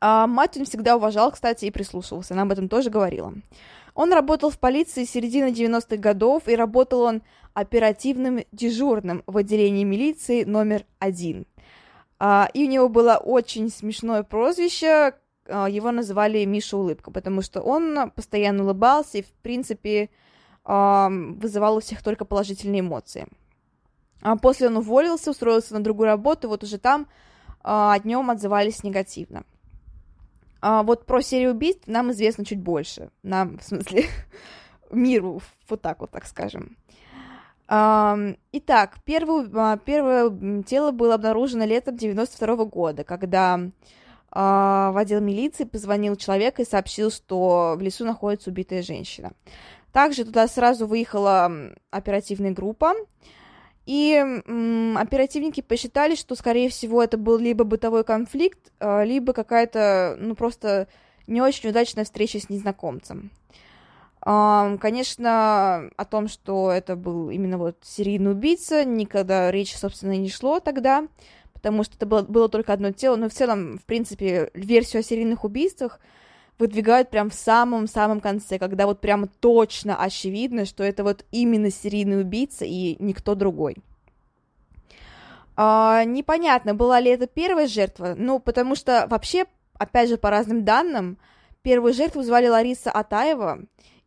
А 0.00 0.26
мать 0.26 0.56
он 0.56 0.64
всегда 0.64 0.96
уважал, 0.96 1.32
кстати, 1.32 1.64
и 1.64 1.70
прислушивался, 1.70 2.34
она 2.34 2.42
об 2.42 2.52
этом 2.52 2.68
тоже 2.68 2.90
говорила. 2.90 3.34
Он 3.94 4.12
работал 4.12 4.50
в 4.50 4.58
полиции 4.58 5.04
с 5.04 5.10
середины 5.10 5.46
90-х 5.48 5.96
годов, 5.96 6.46
и 6.46 6.54
работал 6.54 7.00
он 7.00 7.22
оперативным 7.52 8.44
дежурным 8.52 9.24
в 9.26 9.36
отделении 9.36 9.82
милиции 9.82 10.44
номер 10.44 10.84
один. 11.00 11.46
А, 12.20 12.48
и 12.54 12.64
у 12.64 12.68
него 12.68 12.88
было 12.88 13.16
очень 13.16 13.70
смешное 13.70 14.22
прозвище, 14.22 15.14
а, 15.48 15.68
его 15.68 15.90
называли 15.90 16.44
Миша 16.44 16.76
Улыбка, 16.76 17.10
потому 17.10 17.42
что 17.42 17.60
он 17.60 18.12
постоянно 18.14 18.62
улыбался 18.62 19.18
и, 19.18 19.22
в 19.22 19.32
принципе, 19.42 20.10
а, 20.64 21.08
вызывал 21.10 21.76
у 21.76 21.80
всех 21.80 22.02
только 22.02 22.24
положительные 22.24 22.80
эмоции. 22.80 23.26
А 24.20 24.36
после 24.36 24.68
он 24.68 24.76
уволился, 24.76 25.30
устроился 25.30 25.74
на 25.74 25.82
другую 25.82 26.06
работу, 26.06 26.48
вот 26.48 26.62
уже 26.62 26.78
там 26.78 27.08
а, 27.62 27.98
днем 27.98 28.30
отзывались 28.30 28.84
негативно. 28.84 29.44
А 30.60 30.82
вот 30.82 31.06
про 31.06 31.22
серию 31.22 31.52
убийств 31.52 31.86
нам 31.86 32.10
известно 32.10 32.44
чуть 32.44 32.60
больше. 32.60 33.10
Нам, 33.22 33.58
в 33.58 33.64
смысле, 33.64 34.04
миру, 34.90 35.40
вот 35.68 35.82
так 35.82 36.00
вот, 36.00 36.10
так 36.10 36.26
скажем. 36.26 36.76
Итак, 37.70 38.96
первое, 39.04 39.46
а, 39.54 39.76
первое 39.76 40.62
тело 40.62 40.90
было 40.90 41.14
обнаружено 41.14 41.66
летом 41.66 41.98
92 41.98 42.54
-го 42.54 42.64
года, 42.64 43.04
когда 43.04 43.60
а, 44.30 44.90
в 44.92 44.96
отдел 44.96 45.20
милиции 45.20 45.64
позвонил 45.64 46.16
человек 46.16 46.60
и 46.60 46.64
сообщил, 46.64 47.10
что 47.10 47.74
в 47.76 47.82
лесу 47.82 48.06
находится 48.06 48.48
убитая 48.48 48.82
женщина. 48.82 49.32
Также 49.92 50.24
туда 50.24 50.48
сразу 50.48 50.86
выехала 50.86 51.50
оперативная 51.90 52.52
группа, 52.52 52.94
и 53.88 54.12
м, 54.16 54.98
оперативники 54.98 55.62
посчитали, 55.62 56.14
что, 56.14 56.34
скорее 56.34 56.68
всего, 56.68 57.02
это 57.02 57.16
был 57.16 57.38
либо 57.38 57.64
бытовой 57.64 58.04
конфликт, 58.04 58.70
а, 58.80 59.02
либо 59.02 59.32
какая-то, 59.32 60.14
ну, 60.20 60.34
просто 60.34 60.88
не 61.26 61.40
очень 61.40 61.70
удачная 61.70 62.04
встреча 62.04 62.38
с 62.38 62.50
незнакомцем. 62.50 63.30
Конечно, 64.20 65.90
о 65.96 66.04
том, 66.04 66.28
что 66.28 66.70
это 66.70 66.96
был 66.96 67.30
именно 67.30 67.56
вот 67.56 67.76
серийный 67.82 68.32
убийца, 68.32 68.84
никогда 68.84 69.50
речи, 69.50 69.74
собственно, 69.76 70.16
не 70.18 70.28
шло 70.28 70.60
тогда, 70.60 71.06
потому 71.54 71.82
что 71.82 71.96
это 71.96 72.04
было, 72.04 72.22
было 72.22 72.48
только 72.50 72.74
одно 72.74 72.90
тело, 72.90 73.16
но 73.16 73.30
в 73.30 73.32
целом, 73.32 73.78
в 73.78 73.84
принципе, 73.84 74.50
версию 74.52 75.00
о 75.00 75.02
серийных 75.02 75.44
убийствах 75.44 76.00
выдвигают 76.58 77.10
прям 77.10 77.30
в 77.30 77.34
самом-самом 77.34 78.20
конце, 78.20 78.58
когда 78.58 78.86
вот 78.86 79.00
прямо 79.00 79.26
точно 79.26 79.96
очевидно, 80.00 80.64
что 80.64 80.82
это 80.82 81.04
вот 81.04 81.24
именно 81.30 81.70
серийный 81.70 82.20
убийца 82.20 82.64
и 82.64 82.96
никто 83.02 83.34
другой. 83.34 83.76
А, 85.56 86.04
непонятно, 86.04 86.74
была 86.74 87.00
ли 87.00 87.10
это 87.10 87.26
первая 87.26 87.66
жертва, 87.66 88.14
ну, 88.16 88.38
потому 88.38 88.74
что 88.74 89.06
вообще, 89.08 89.46
опять 89.74 90.08
же, 90.08 90.16
по 90.16 90.30
разным 90.30 90.64
данным, 90.64 91.18
первую 91.62 91.92
жертву 91.94 92.22
звали 92.22 92.48
Лариса 92.48 92.90
Атаева, 92.90 93.60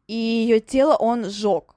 и 0.07 0.13
ее 0.13 0.59
тело 0.59 0.95
он 0.95 1.25
сжег. 1.25 1.75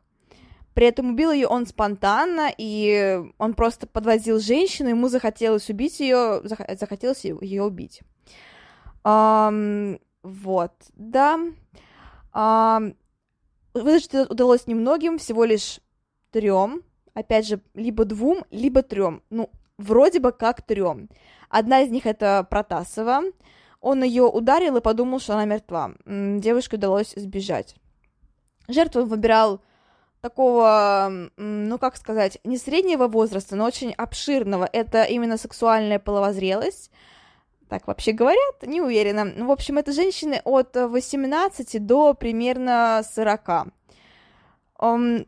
При 0.74 0.86
этом 0.86 1.10
убил 1.10 1.30
ее 1.30 1.46
он 1.46 1.66
спонтанно, 1.66 2.52
и 2.56 3.22
он 3.38 3.54
просто 3.54 3.86
подвозил 3.86 4.40
женщину, 4.40 4.88
ему 4.88 5.08
захотелось 5.08 5.70
убить 5.70 6.00
ее, 6.00 6.40
захотелось 6.44 7.24
ее 7.24 7.62
убить. 7.62 8.02
Вот, 10.24 10.72
да. 10.94 11.38
А, 12.32 12.80
выжить 13.74 14.14
удалось 14.14 14.66
немногим, 14.66 15.18
всего 15.18 15.44
лишь 15.44 15.80
трем. 16.30 16.82
Опять 17.12 17.46
же, 17.46 17.60
либо 17.74 18.06
двум, 18.06 18.44
либо 18.50 18.82
трем. 18.82 19.22
Ну, 19.28 19.50
вроде 19.76 20.20
бы 20.20 20.32
как 20.32 20.62
трем. 20.62 21.10
Одна 21.50 21.82
из 21.82 21.90
них 21.90 22.06
это 22.06 22.46
Протасова. 22.48 23.20
Он 23.80 24.02
ее 24.02 24.22
ударил 24.24 24.78
и 24.78 24.80
подумал, 24.80 25.20
что 25.20 25.34
она 25.34 25.44
мертва. 25.44 25.92
Девушке 26.06 26.76
удалось 26.76 27.12
сбежать. 27.14 27.76
Жертву 28.66 29.04
выбирал 29.04 29.60
такого, 30.22 31.28
ну 31.36 31.78
как 31.78 31.98
сказать, 31.98 32.38
не 32.44 32.56
среднего 32.56 33.08
возраста, 33.08 33.56
но 33.56 33.66
очень 33.66 33.92
обширного. 33.92 34.66
Это 34.72 35.04
именно 35.04 35.36
сексуальная 35.36 35.98
половозрелость 35.98 36.90
так 37.68 37.86
вообще 37.86 38.12
говорят, 38.12 38.62
не 38.62 38.80
уверена. 38.80 39.24
Ну, 39.24 39.46
в 39.46 39.50
общем, 39.50 39.78
это 39.78 39.92
женщины 39.92 40.40
от 40.44 40.76
18 40.76 41.84
до 41.84 42.14
примерно 42.14 43.02
40. 43.14 43.48
Um, 44.80 45.26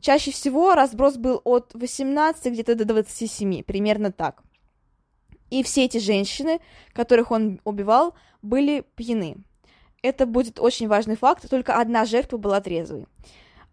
чаще 0.00 0.30
всего 0.30 0.74
разброс 0.74 1.16
был 1.16 1.40
от 1.44 1.72
18 1.74 2.52
где-то 2.52 2.74
до 2.74 2.84
27, 2.84 3.62
примерно 3.62 4.12
так. 4.12 4.42
И 5.50 5.62
все 5.62 5.84
эти 5.84 5.98
женщины, 5.98 6.60
которых 6.92 7.30
он 7.30 7.60
убивал, 7.64 8.14
были 8.42 8.84
пьяны. 8.94 9.36
Это 10.02 10.26
будет 10.26 10.60
очень 10.60 10.88
важный 10.88 11.16
факт, 11.16 11.48
только 11.48 11.78
одна 11.78 12.04
жертва 12.04 12.36
была 12.36 12.60
трезвой. 12.60 13.06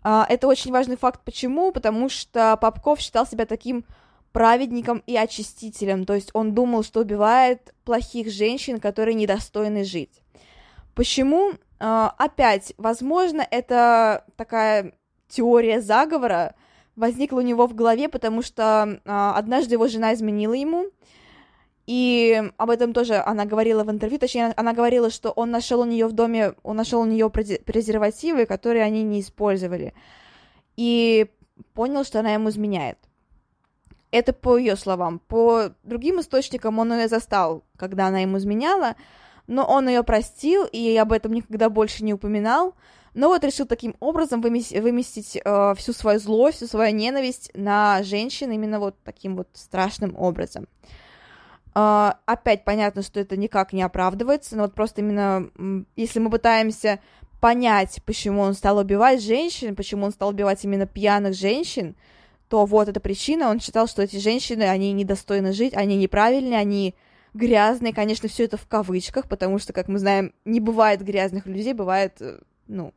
Uh, 0.03 0.25
это 0.29 0.47
очень 0.47 0.71
важный 0.71 0.97
факт, 0.97 1.21
почему? 1.25 1.71
Потому 1.71 2.09
что 2.09 2.57
Попков 2.57 2.99
считал 2.99 3.25
себя 3.25 3.45
таким 3.45 3.85
праведником 4.37 5.01
и 5.07 5.17
очистителем, 5.17 6.05
то 6.05 6.13
есть 6.13 6.29
он 6.33 6.53
думал, 6.53 6.83
что 6.83 6.99
убивает 6.99 7.73
плохих 7.85 8.29
женщин, 8.29 8.79
которые 8.79 9.15
недостойны 9.15 9.83
жить. 9.83 10.21
Почему? 10.93 11.53
А, 11.79 12.13
опять, 12.19 12.71
возможно, 12.77 13.41
это 13.49 14.25
такая 14.35 14.93
теория 15.27 15.81
заговора 15.81 16.53
возникла 16.95 17.37
у 17.39 17.41
него 17.41 17.65
в 17.65 17.73
голове, 17.73 18.09
потому 18.09 18.43
что 18.43 19.01
а, 19.05 19.33
однажды 19.35 19.73
его 19.73 19.87
жена 19.87 20.13
изменила 20.13 20.53
ему, 20.53 20.85
и 21.87 22.51
об 22.57 22.69
этом 22.69 22.93
тоже 22.93 23.15
она 23.15 23.45
говорила 23.45 23.83
в 23.83 23.89
интервью, 23.89 24.19
точнее, 24.19 24.53
она 24.55 24.73
говорила, 24.73 25.09
что 25.09 25.31
он 25.31 25.49
нашел 25.49 25.79
у 25.79 25.85
нее 25.85 26.05
в 26.05 26.11
доме, 26.11 26.53
он 26.61 26.75
нашел 26.75 27.01
у 27.01 27.05
нее 27.05 27.31
презервативы, 27.31 28.45
которые 28.45 28.83
они 28.83 29.01
не 29.01 29.21
использовали, 29.21 29.95
и 30.75 31.25
понял, 31.73 32.03
что 32.03 32.19
она 32.19 32.33
ему 32.33 32.49
изменяет. 32.49 32.99
Это 34.11 34.33
по 34.33 34.57
ее 34.57 34.75
словам. 34.75 35.19
По 35.19 35.71
другим 35.83 36.19
источникам 36.21 36.79
он 36.79 36.93
ее 36.93 37.07
застал, 37.07 37.63
когда 37.77 38.07
она 38.07 38.19
ему 38.19 38.37
изменяла, 38.37 38.95
но 39.47 39.65
он 39.65 39.87
ее 39.87 40.03
простил 40.03 40.65
и 40.65 40.95
об 40.97 41.11
этом 41.11 41.33
никогда 41.33 41.69
больше 41.69 42.03
не 42.03 42.13
упоминал. 42.13 42.75
Но 43.13 43.29
вот 43.29 43.43
решил 43.43 43.65
таким 43.65 43.95
образом 43.99 44.41
выместить, 44.41 44.79
выместить 44.79 45.41
э, 45.43 45.73
всю 45.75 45.91
свою 45.91 46.19
злость, 46.19 46.57
всю 46.57 46.67
свою 46.67 46.93
ненависть 46.95 47.49
на 47.55 48.03
женщин 48.03 48.51
именно 48.51 48.79
вот 48.79 48.95
таким 49.03 49.35
вот 49.35 49.47
страшным 49.53 50.15
образом. 50.15 50.67
Э, 51.73 52.11
опять 52.25 52.63
понятно, 52.63 53.01
что 53.01 53.19
это 53.19 53.35
никак 53.35 53.73
не 53.73 53.81
оправдывается, 53.81 54.55
но 54.55 54.63
вот 54.63 54.75
просто 54.75 55.01
именно 55.01 55.49
если 55.95 56.19
мы 56.19 56.29
пытаемся 56.29 56.99
понять, 57.39 58.01
почему 58.05 58.41
он 58.41 58.53
стал 58.53 58.77
убивать 58.77 59.21
женщин, 59.21 59.75
почему 59.75 60.05
он 60.05 60.11
стал 60.11 60.29
убивать 60.29 60.63
именно 60.63 60.85
пьяных 60.85 61.33
женщин, 61.33 61.95
то 62.49 62.65
вот 62.65 62.87
эта 62.87 62.99
причина, 62.99 63.49
он 63.49 63.59
считал, 63.59 63.87
что 63.87 64.01
эти 64.01 64.17
женщины, 64.17 64.63
они 64.63 64.93
недостойны 64.93 65.51
жить, 65.53 65.73
они 65.73 65.97
неправильные, 65.97 66.59
они 66.59 66.95
грязные, 67.33 67.93
конечно, 67.93 68.29
все 68.29 68.45
это 68.45 68.57
в 68.57 68.67
кавычках, 68.67 69.27
потому 69.27 69.59
что, 69.59 69.73
как 69.73 69.87
мы 69.87 69.99
знаем, 69.99 70.33
не 70.45 70.59
бывает 70.59 71.01
грязных 71.03 71.45
людей, 71.45 71.73
бывает, 71.73 72.21
э, 72.21 72.39
ну, 72.67 72.93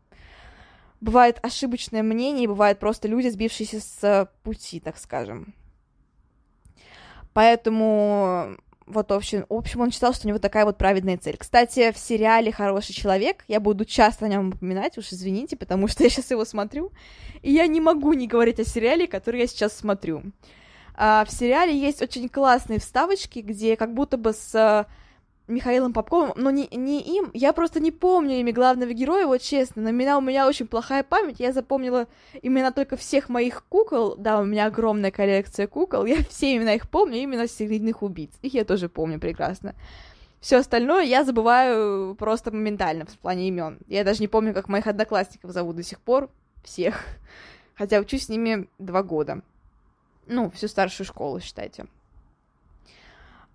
бывает 1.00 1.38
ошибочное 1.42 2.02
мнение, 2.02 2.48
бывают 2.48 2.78
просто 2.78 3.08
люди, 3.08 3.28
сбившиеся 3.28 3.80
с 3.80 4.30
пути, 4.42 4.80
так 4.80 4.98
скажем. 4.98 5.54
Поэтому 7.32 8.56
вот, 8.90 9.10
в 9.10 9.14
общем, 9.14 9.46
в 9.48 9.54
общем, 9.54 9.80
он 9.80 9.90
считал, 9.90 10.12
что 10.12 10.26
у 10.26 10.28
него 10.28 10.38
такая 10.38 10.64
вот 10.64 10.78
праведная 10.78 11.16
цель. 11.16 11.36
Кстати, 11.36 11.92
в 11.92 11.98
сериале 11.98 12.52
«Хороший 12.52 12.92
человек» 12.92 13.44
я 13.48 13.60
буду 13.60 13.84
часто 13.84 14.26
о 14.26 14.28
нем 14.28 14.48
упоминать, 14.50 14.98
уж 14.98 15.12
извините, 15.12 15.56
потому 15.56 15.88
что 15.88 16.02
я 16.04 16.10
сейчас 16.10 16.30
его 16.30 16.44
смотрю, 16.44 16.92
и 17.42 17.52
я 17.52 17.66
не 17.66 17.80
могу 17.80 18.12
не 18.12 18.26
говорить 18.26 18.60
о 18.60 18.64
сериале, 18.64 19.06
который 19.06 19.40
я 19.40 19.46
сейчас 19.46 19.76
смотрю. 19.76 20.22
А, 20.94 21.24
в 21.24 21.30
сериале 21.30 21.76
есть 21.76 22.02
очень 22.02 22.28
классные 22.28 22.78
вставочки, 22.78 23.38
где 23.38 23.76
как 23.76 23.94
будто 23.94 24.16
бы 24.16 24.32
с 24.32 24.86
Михаилом 25.50 25.92
Попковым, 25.92 26.32
но 26.36 26.50
не, 26.50 26.68
не 26.68 27.00
им, 27.00 27.30
я 27.34 27.52
просто 27.52 27.80
не 27.80 27.90
помню 27.90 28.40
имя 28.40 28.52
главного 28.52 28.92
героя, 28.92 29.26
вот 29.26 29.42
честно, 29.42 29.82
на 29.82 29.90
меня 29.90 30.16
у 30.16 30.20
меня 30.20 30.46
очень 30.46 30.66
плохая 30.66 31.02
память, 31.02 31.40
я 31.40 31.52
запомнила 31.52 32.06
имена 32.42 32.70
только 32.70 32.96
всех 32.96 33.28
моих 33.28 33.64
кукол, 33.68 34.16
да, 34.16 34.40
у 34.40 34.44
меня 34.44 34.66
огромная 34.66 35.10
коллекция 35.10 35.66
кукол, 35.66 36.04
я 36.06 36.22
все 36.28 36.56
имена 36.56 36.74
их 36.74 36.88
помню, 36.88 37.18
именно 37.18 37.46
серийных 37.48 38.02
убийц, 38.02 38.32
их 38.42 38.54
я 38.54 38.64
тоже 38.64 38.88
помню 38.88 39.18
прекрасно. 39.20 39.74
Все 40.40 40.56
остальное 40.56 41.04
я 41.04 41.24
забываю 41.24 42.14
просто 42.14 42.50
моментально 42.50 43.04
в 43.04 43.18
плане 43.18 43.48
имен. 43.48 43.78
Я 43.88 44.04
даже 44.04 44.20
не 44.20 44.28
помню, 44.28 44.54
как 44.54 44.68
моих 44.68 44.86
одноклассников 44.86 45.50
зовут 45.50 45.76
до 45.76 45.82
сих 45.82 46.00
пор, 46.00 46.30
всех. 46.64 47.04
Хотя 47.74 48.00
учусь 48.00 48.24
с 48.24 48.28
ними 48.30 48.66
два 48.78 49.02
года. 49.02 49.42
Ну, 50.26 50.50
всю 50.50 50.68
старшую 50.68 51.06
школу, 51.06 51.40
считайте. 51.40 51.86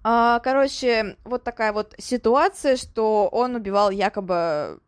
А, 0.08 0.40
короче, 0.42 1.18
вот 1.24 1.44
такая 1.44 1.74
вот 1.74 1.96
ситуация, 1.98 2.78
что 2.78 3.28
он 3.32 3.56
убивал 3.56 3.90
якобы 3.90 4.80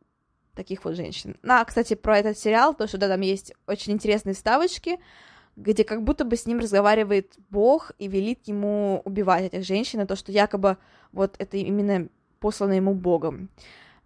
таких 0.54 0.86
вот 0.86 0.96
женщин. 0.96 1.38
А, 1.44 1.66
кстати, 1.66 1.96
про 1.96 2.20
этот 2.20 2.38
сериал, 2.38 2.76
то, 2.76 2.86
что 2.86 3.00
да, 3.00 3.08
там 3.08 3.22
есть 3.22 3.52
очень 3.66 3.94
интересные 3.94 4.36
ставочки, 4.36 5.00
где 5.56 5.84
как 5.84 6.04
будто 6.04 6.24
бы 6.24 6.36
с 6.38 6.46
ним 6.46 6.60
разговаривает 6.60 7.34
Бог 7.50 7.94
и 7.98 8.08
велит 8.08 8.42
ему 8.48 9.02
убивать 9.06 9.46
этих 9.46 9.66
женщин, 9.66 10.02
и 10.02 10.06
то, 10.06 10.16
что 10.16 10.32
якобы 10.32 10.78
вот 11.12 11.34
это 11.40 11.58
именно 11.58 12.10
послано 12.40 12.74
ему 12.74 12.94
Богом. 12.94 13.50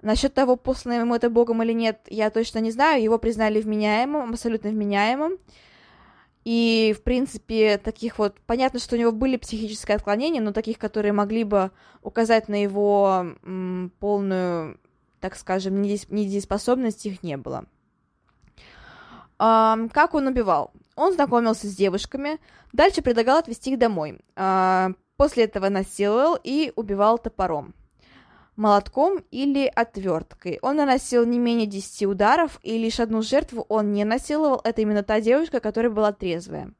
Насчет 0.01 0.34
того, 0.34 0.56
послано 0.56 0.94
ему 0.94 1.13
это 1.13 1.30
Богом 1.30 1.62
или 1.62 1.74
нет, 1.74 2.00
я 2.08 2.30
точно 2.30 2.60
не 2.60 2.72
знаю. 2.72 3.03
Его 3.03 3.20
признали 3.20 3.60
вменяемым, 3.60 4.30
абсолютно 4.30 4.70
вменяемым. 4.70 5.39
И, 6.43 6.95
в 6.98 7.03
принципе, 7.03 7.77
таких 7.77 8.17
вот... 8.17 8.36
Понятно, 8.48 8.79
что 8.79 8.95
у 8.95 9.00
него 9.00 9.12
были 9.12 9.38
психические 9.38 9.95
отклонения, 9.95 10.41
но 10.41 10.51
таких, 10.51 10.79
которые 10.79 11.13
могли 11.13 11.43
бы 11.43 11.71
указать 12.01 12.48
на 12.48 12.62
его 12.62 13.36
м, 13.43 13.91
полную, 14.00 14.79
так 15.19 15.36
скажем, 15.36 15.81
недееспособность, 15.81 17.05
их 17.05 17.21
не 17.21 17.38
было. 17.38 17.65
А, 19.38 19.77
как 19.93 20.13
он 20.15 20.27
убивал? 20.27 20.71
Он 20.95 21.13
знакомился 21.13 21.67
с 21.67 21.75
девушками, 21.75 22.39
дальше 22.74 23.01
предлагал 23.01 23.38
отвезти 23.38 23.74
их 23.74 23.79
домой. 23.79 24.19
А, 24.36 24.91
после 25.17 25.43
этого 25.43 25.69
насиловал 25.69 26.39
и 26.43 26.74
убивал 26.75 27.19
топором 27.19 27.75
молотком 28.62 29.24
или 29.32 29.72
отверткой. 29.74 30.60
Он 30.62 30.75
наносил 30.75 31.25
не 31.25 31.39
менее 31.39 31.65
10 31.65 32.03
ударов, 32.06 32.60
и 32.62 32.77
лишь 32.77 33.00
одну 33.00 33.24
жертву 33.24 33.65
он 33.70 33.91
не 33.91 34.06
насиловал. 34.06 34.62
Это 34.63 34.82
именно 34.82 35.01
та 35.01 35.20
девушка, 35.20 35.60
которая 35.60 35.91
была 35.91 36.12
трезвая. 36.12 36.72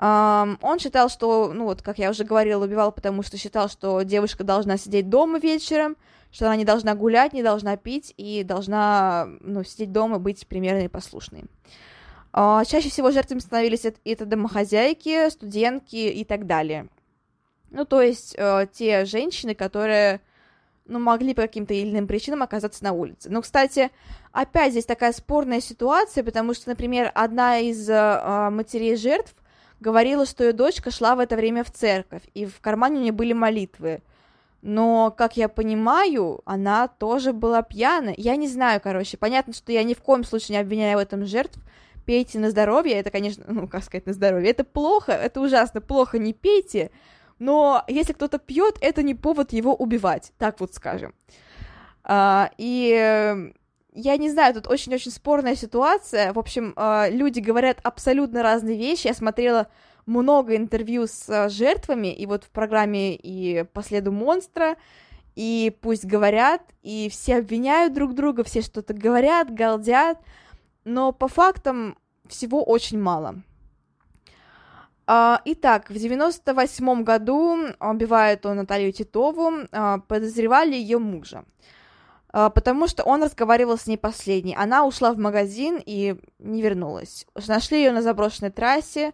Um, 0.00 0.58
он 0.62 0.78
считал, 0.78 1.08
что, 1.10 1.52
ну 1.52 1.64
вот, 1.64 1.82
как 1.82 1.98
я 1.98 2.08
уже 2.08 2.24
говорила, 2.24 2.64
убивал, 2.64 2.92
потому 2.92 3.22
что 3.24 3.36
считал, 3.36 3.68
что 3.68 4.00
девушка 4.02 4.44
должна 4.44 4.78
сидеть 4.78 5.10
дома 5.10 5.40
вечером, 5.40 5.96
что 6.30 6.46
она 6.46 6.54
не 6.54 6.64
должна 6.64 6.94
гулять, 6.94 7.32
не 7.32 7.42
должна 7.42 7.76
пить 7.76 8.14
и 8.16 8.44
должна, 8.44 9.28
ну, 9.40 9.64
сидеть 9.64 9.92
дома, 9.92 10.20
быть 10.20 10.46
примерной 10.46 10.84
и 10.84 10.88
послушной. 10.88 11.44
Uh, 12.32 12.64
чаще 12.64 12.88
всего 12.90 13.10
жертвами 13.10 13.40
становились 13.40 13.84
это, 13.84 13.98
это 14.04 14.24
домохозяйки, 14.24 15.28
студентки 15.30 15.96
и 15.96 16.24
так 16.24 16.46
далее. 16.46 16.86
Ну, 17.70 17.84
то 17.84 18.00
есть 18.00 18.36
uh, 18.36 18.68
те 18.72 19.04
женщины, 19.04 19.56
которые 19.56 20.20
ну, 20.90 20.98
могли 20.98 21.34
по 21.34 21.42
каким-то 21.42 21.80
иным 21.80 22.06
причинам 22.06 22.42
оказаться 22.42 22.82
на 22.84 22.92
улице. 22.92 23.30
Но, 23.30 23.40
кстати, 23.40 23.90
опять 24.32 24.72
здесь 24.72 24.84
такая 24.84 25.12
спорная 25.12 25.60
ситуация, 25.60 26.24
потому 26.24 26.52
что, 26.52 26.68
например, 26.68 27.10
одна 27.14 27.58
из 27.58 27.88
э, 27.88 28.50
матерей 28.50 28.96
жертв 28.96 29.34
говорила, 29.78 30.26
что 30.26 30.44
ее 30.44 30.52
дочка 30.52 30.90
шла 30.90 31.14
в 31.14 31.20
это 31.20 31.36
время 31.36 31.64
в 31.64 31.70
церковь, 31.70 32.22
и 32.34 32.44
в 32.44 32.60
кармане 32.60 32.98
у 32.98 33.02
нее 33.02 33.12
были 33.12 33.32
молитвы. 33.32 34.02
Но, 34.62 35.14
как 35.16 35.36
я 35.36 35.48
понимаю, 35.48 36.42
она 36.44 36.86
тоже 36.88 37.32
была 37.32 37.62
пьяна. 37.62 38.12
Я 38.16 38.36
не 38.36 38.46
знаю, 38.46 38.80
короче. 38.82 39.16
Понятно, 39.16 39.54
что 39.54 39.72
я 39.72 39.82
ни 39.84 39.94
в 39.94 40.02
коем 40.02 40.22
случае 40.22 40.56
не 40.56 40.60
обвиняю 40.60 40.98
в 40.98 41.00
этом 41.00 41.24
жертв. 41.24 41.58
Пейте 42.04 42.38
на 42.38 42.50
здоровье. 42.50 42.96
Это, 42.96 43.10
конечно, 43.10 43.44
ну, 43.48 43.66
как 43.66 43.82
сказать, 43.84 44.04
на 44.04 44.12
здоровье. 44.12 44.50
Это 44.50 44.64
плохо, 44.64 45.12
это 45.12 45.40
ужасно 45.40 45.80
плохо. 45.80 46.18
Не 46.18 46.34
пейте 46.34 46.90
но 47.40 47.82
если 47.88 48.12
кто-то 48.12 48.38
пьет, 48.38 48.76
это 48.80 49.02
не 49.02 49.16
повод 49.16 49.52
его 49.52 49.74
убивать, 49.74 50.32
так 50.38 50.60
вот 50.60 50.74
скажем. 50.74 51.14
А, 52.04 52.50
и 52.58 52.94
э, 52.96 53.52
я 53.94 54.16
не 54.18 54.30
знаю, 54.30 54.54
тут 54.54 54.68
очень-очень 54.68 55.10
спорная 55.10 55.56
ситуация. 55.56 56.32
В 56.32 56.38
общем, 56.38 56.74
а, 56.76 57.08
люди 57.08 57.40
говорят 57.40 57.80
абсолютно 57.82 58.42
разные 58.42 58.76
вещи. 58.76 59.06
Я 59.06 59.14
смотрела 59.14 59.68
много 60.06 60.54
интервью 60.54 61.06
с 61.06 61.28
а, 61.28 61.48
жертвами, 61.48 62.12
и 62.14 62.26
вот 62.26 62.44
в 62.44 62.50
программе 62.50 63.16
и 63.16 63.64
«По 63.72 63.82
следу 63.82 64.12
монстра», 64.12 64.76
и 65.34 65.74
«Пусть 65.80 66.04
говорят», 66.04 66.62
и 66.82 67.08
все 67.10 67.36
обвиняют 67.36 67.94
друг 67.94 68.14
друга, 68.14 68.44
все 68.44 68.60
что-то 68.60 68.92
говорят, 68.92 69.52
галдят, 69.54 70.18
но 70.84 71.12
по 71.12 71.28
фактам 71.28 71.96
всего 72.28 72.62
очень 72.62 73.00
мало. 73.00 73.42
А, 75.12 75.42
итак, 75.44 75.90
в 75.90 75.94
98 75.94 77.02
году 77.02 77.58
убивает 77.80 78.46
он 78.46 78.58
Наталью 78.58 78.92
Титову, 78.92 79.66
а, 79.72 79.98
подозревали 79.98 80.76
ее 80.76 81.00
мужа, 81.00 81.44
а, 82.32 82.48
потому 82.48 82.86
что 82.86 83.02
он 83.02 83.20
разговаривал 83.20 83.76
с 83.76 83.88
ней 83.88 83.96
последней. 83.96 84.54
Она 84.54 84.86
ушла 84.86 85.12
в 85.12 85.18
магазин 85.18 85.82
и 85.84 86.14
не 86.38 86.62
вернулась. 86.62 87.26
Нашли 87.48 87.78
ее 87.78 87.90
на 87.90 88.02
заброшенной 88.02 88.52
трассе. 88.52 89.12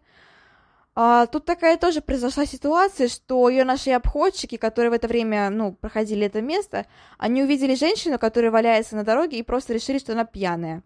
Тут 0.95 1.45
такая 1.47 1.79
тоже 1.79 2.03
произошла 2.03 2.45
ситуация, 2.45 3.09
что 3.09 3.49
ее 3.49 3.65
нашли 3.65 3.93
обходчики, 3.93 4.57
которые 4.57 4.91
в 4.91 4.95
это 4.95 5.09
время, 5.09 5.49
ну, 5.51 5.73
проходили 5.73 6.27
это 6.27 6.43
место, 6.43 6.87
они 7.19 7.43
увидели 7.43 7.75
женщину, 7.75 8.19
которая 8.19 8.51
валяется 8.51 8.97
на 8.97 9.05
дороге, 9.05 9.39
и 9.39 9.43
просто 9.43 9.75
решили, 9.75 9.99
что 9.99 10.13
она 10.13 10.25
пьяная 10.25 10.83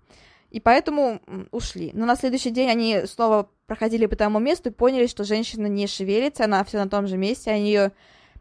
и 0.50 0.60
поэтому 0.60 1.20
ушли. 1.52 1.90
Но 1.94 2.06
на 2.06 2.16
следующий 2.16 2.50
день 2.50 2.68
они 2.68 3.02
снова 3.06 3.48
проходили 3.66 4.06
по 4.06 4.16
тому 4.16 4.38
месту 4.38 4.70
и 4.70 4.72
поняли, 4.72 5.06
что 5.06 5.24
женщина 5.24 5.66
не 5.66 5.86
шевелится, 5.86 6.44
она 6.44 6.64
все 6.64 6.78
на 6.78 6.88
том 6.88 7.06
же 7.06 7.16
месте, 7.16 7.50
они 7.50 7.66
ее 7.66 7.92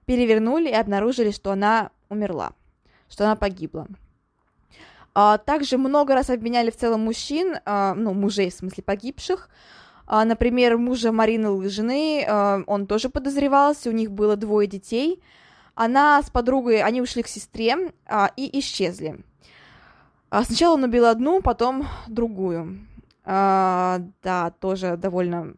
перевернули 0.05 0.69
и 0.69 0.73
обнаружили, 0.73 1.31
что 1.31 1.51
она 1.51 1.91
умерла, 2.09 2.53
что 3.09 3.25
она 3.25 3.35
погибла. 3.35 3.87
А, 5.13 5.37
также 5.37 5.77
много 5.77 6.15
раз 6.15 6.29
обменяли 6.29 6.71
в 6.71 6.77
целом 6.77 7.01
мужчин, 7.01 7.57
а, 7.65 7.93
ну, 7.93 8.13
мужей, 8.13 8.49
в 8.49 8.53
смысле, 8.53 8.83
погибших. 8.83 9.49
А, 10.07 10.25
например, 10.25 10.77
мужа 10.77 11.11
Марины 11.11 11.49
Лыжиной, 11.49 12.25
а, 12.27 12.63
он 12.67 12.87
тоже 12.87 13.09
подозревался, 13.09 13.89
у 13.89 13.93
них 13.93 14.11
было 14.11 14.35
двое 14.35 14.67
детей. 14.67 15.21
Она 15.75 16.21
с 16.21 16.29
подругой, 16.29 16.81
они 16.81 17.01
ушли 17.01 17.21
к 17.21 17.27
сестре 17.27 17.93
и 18.35 18.59
исчезли. 18.59 19.23
А 20.29 20.43
сначала 20.43 20.75
он 20.75 20.83
убил 20.83 21.05
одну, 21.05 21.41
потом 21.41 21.87
другую. 22.07 22.79
А, 23.25 24.01
да, 24.23 24.51
тоже 24.59 24.95
довольно 24.97 25.55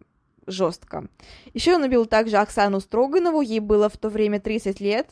жестко. 0.48 1.08
Еще 1.54 1.76
он 1.76 1.84
убил 1.84 2.06
также 2.06 2.38
Оксану 2.38 2.80
Строганову, 2.80 3.42
ей 3.42 3.60
было 3.60 3.90
в 3.90 3.98
то 3.98 4.10
время 4.10 4.40
30 4.40 4.80
лет. 4.80 5.10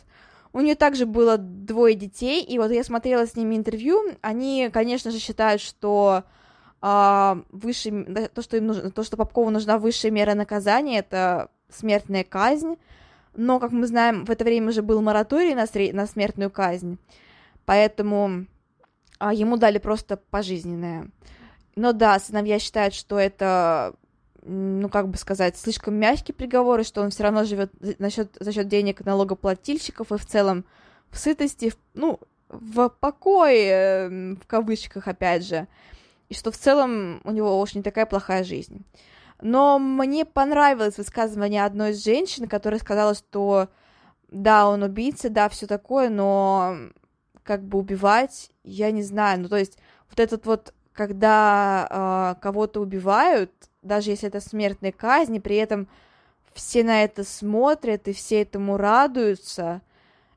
У 0.52 0.62
нее 0.62 0.76
также 0.76 1.06
было 1.06 1.38
двое 1.38 1.94
детей, 1.94 2.44
и 2.44 2.58
вот 2.58 2.72
я 2.72 2.84
смотрела 2.84 3.28
с 3.28 3.36
ними 3.36 3.56
интервью, 3.56 4.16
они, 4.22 4.70
конечно 4.74 5.12
же, 5.12 5.20
считают, 5.20 5.62
что 5.62 6.24
а, 6.82 7.44
выше, 7.52 8.30
то, 8.34 8.42
что 8.42 8.58
им 8.58 8.68
нужно, 8.68 8.90
то, 8.90 9.04
что 9.04 9.16
Попкову 9.16 9.52
нужна 9.52 9.78
высшая 9.78 10.10
мера 10.10 10.34
наказания, 10.34 11.00
это 11.00 11.50
смертная 11.70 12.24
казнь, 12.24 12.78
но, 13.36 13.60
как 13.60 13.72
мы 13.72 13.86
знаем, 13.86 14.26
в 14.26 14.32
это 14.32 14.44
время 14.44 14.70
уже 14.70 14.82
был 14.82 15.02
мораторий 15.02 15.54
на, 15.54 15.66
сре- 15.66 15.94
на 15.94 16.08
смертную 16.08 16.50
казнь, 16.50 16.98
поэтому 17.66 18.48
а 19.20 19.34
ему 19.34 19.58
дали 19.58 19.78
просто 19.78 20.18
пожизненное. 20.18 21.10
Но 21.76 21.94
да, 21.94 22.20
сыновья 22.20 22.58
считают, 22.58 22.94
что 22.94 23.20
это, 23.20 23.94
ну, 24.42 24.90
как 24.90 25.10
бы 25.10 25.18
сказать, 25.18 25.58
слишком 25.58 25.96
мягкий 25.96 26.34
приговор, 26.34 26.80
и 26.80 26.84
что 26.84 27.02
он 27.02 27.12
все 27.12 27.24
равно 27.24 27.44
живет 27.44 27.72
за 27.80 28.10
счет, 28.10 28.36
за 28.40 28.52
счет 28.52 28.68
денег 28.68 29.06
налогоплательщиков 29.06 30.12
и 30.12 30.18
в 30.18 30.26
целом 30.26 30.66
в 31.12 31.18
сытости, 31.18 31.70
в, 31.70 31.78
ну, 31.94 32.20
в 32.50 32.90
покое, 32.90 34.36
в 34.36 34.48
кавычках, 34.48 35.08
опять 35.08 35.46
же, 35.46 35.68
и 36.30 36.34
что 36.34 36.52
в 36.52 36.58
целом 36.58 37.22
у 37.24 37.32
него 37.32 37.60
уж 37.60 37.76
не 37.76 37.84
такая 37.84 38.06
плохая 38.06 38.44
жизнь. 38.44 38.84
Но 39.42 39.80
мне 39.80 40.26
понравилось 40.26 40.98
высказывание 40.98 41.64
одной 41.64 41.92
из 41.92 42.04
женщин, 42.04 42.48
которая 42.48 42.80
сказала, 42.80 43.16
что 43.16 43.70
да, 44.30 44.68
он 44.68 44.84
убийца, 44.84 45.30
да, 45.30 45.50
все 45.50 45.66
такое, 45.66 46.10
но 46.10 46.76
как 47.50 47.64
бы 47.64 47.80
убивать, 47.80 48.52
я 48.64 48.92
не 48.92 49.02
знаю, 49.02 49.40
ну 49.40 49.50
то 49.50 49.56
есть 49.56 49.80
вот 50.08 50.20
этот 50.20 50.46
вот, 50.46 50.72
когда 50.94 52.36
э, 52.38 52.42
кого-то 52.44 52.80
убивают, 52.80 53.52
даже 53.82 54.12
если 54.12 54.28
это 54.28 54.40
смертная 54.40 54.92
казнь, 54.92 55.40
при 55.40 55.56
этом 55.56 55.88
все 56.54 56.84
на 56.84 57.04
это 57.04 57.24
смотрят 57.24 58.08
и 58.08 58.14
все 58.14 58.44
этому 58.44 58.78
радуются, 58.78 59.82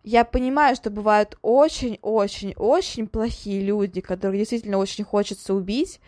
я 0.03 0.25
понимаю, 0.25 0.75
что 0.75 0.89
бывают 0.89 1.37
очень-очень-очень 1.43 3.09
плохие 3.09 3.63
люди, 3.63 4.01
которых 4.01 4.39
действительно 4.39 4.79
очень 4.79 5.05
хочется 5.05 5.53
убить, 5.53 6.01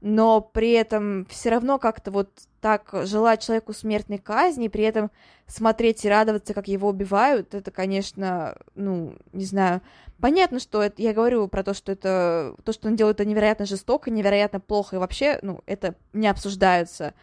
но 0.00 0.40
при 0.40 0.72
этом 0.72 1.26
все 1.26 1.50
равно 1.50 1.78
как-то 1.78 2.10
вот 2.10 2.30
так 2.60 2.90
желать 3.04 3.42
человеку 3.42 3.72
смертной 3.72 4.18
казни, 4.18 4.68
при 4.68 4.84
этом 4.84 5.10
смотреть 5.46 6.04
и 6.04 6.08
радоваться, 6.08 6.54
как 6.54 6.68
его 6.68 6.88
убивают, 6.88 7.54
это, 7.54 7.70
конечно, 7.70 8.56
ну, 8.74 9.16
не 9.32 9.44
знаю. 9.44 9.80
Понятно, 10.20 10.60
что 10.60 10.82
это, 10.82 11.00
я 11.00 11.12
говорю 11.12 11.48
про 11.48 11.62
то, 11.62 11.74
что 11.74 11.92
это, 11.92 12.54
то, 12.64 12.72
что 12.72 12.88
он 12.88 12.96
делает, 12.96 13.20
это 13.20 13.28
невероятно 13.28 13.66
жестоко, 13.66 14.10
невероятно 14.10 14.60
плохо, 14.60 14.96
и 14.96 14.98
вообще, 14.98 15.38
ну, 15.42 15.60
это 15.66 15.94
не 16.12 16.28
обсуждается. 16.28 17.14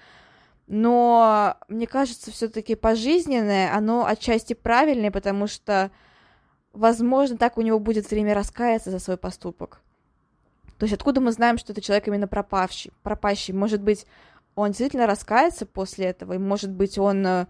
Но 0.67 1.57
мне 1.67 1.87
кажется, 1.87 2.31
все-таки 2.31 2.75
пожизненное, 2.75 3.73
оно 3.75 4.05
отчасти 4.05 4.53
правильное, 4.53 5.11
потому 5.11 5.47
что, 5.47 5.91
возможно, 6.73 7.37
так 7.37 7.57
у 7.57 7.61
него 7.61 7.79
будет 7.79 8.09
время 8.09 8.33
раскаяться 8.33 8.91
за 8.91 8.99
свой 8.99 9.17
поступок. 9.17 9.81
То 10.77 10.85
есть 10.85 10.93
откуда 10.93 11.21
мы 11.21 11.31
знаем, 11.31 11.57
что 11.57 11.71
это 11.73 11.81
человек 11.81 12.07
именно 12.07 12.27
пропавший, 12.27 12.91
пропащий? 13.03 13.53
Может 13.53 13.81
быть, 13.81 14.05
он 14.55 14.69
действительно 14.69 15.07
раскается 15.07 15.65
после 15.65 16.07
этого, 16.07 16.33
и 16.33 16.37
может 16.37 16.71
быть, 16.71 16.97
он 16.97 17.25
э, 17.25 17.47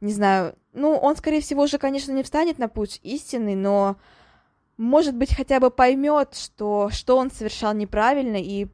не 0.00 0.12
знаю, 0.12 0.54
ну, 0.72 0.96
он, 0.96 1.16
скорее 1.16 1.40
всего, 1.40 1.62
уже, 1.62 1.78
конечно, 1.78 2.12
не 2.12 2.22
встанет 2.22 2.58
на 2.58 2.68
путь 2.68 3.00
истины, 3.02 3.56
но, 3.56 3.96
может 4.76 5.14
быть, 5.14 5.34
хотя 5.34 5.60
бы 5.60 5.70
поймет, 5.70 6.34
что, 6.34 6.90
что 6.90 7.16
он 7.16 7.30
совершал 7.30 7.74
неправильно 7.74 8.36
и 8.36 8.66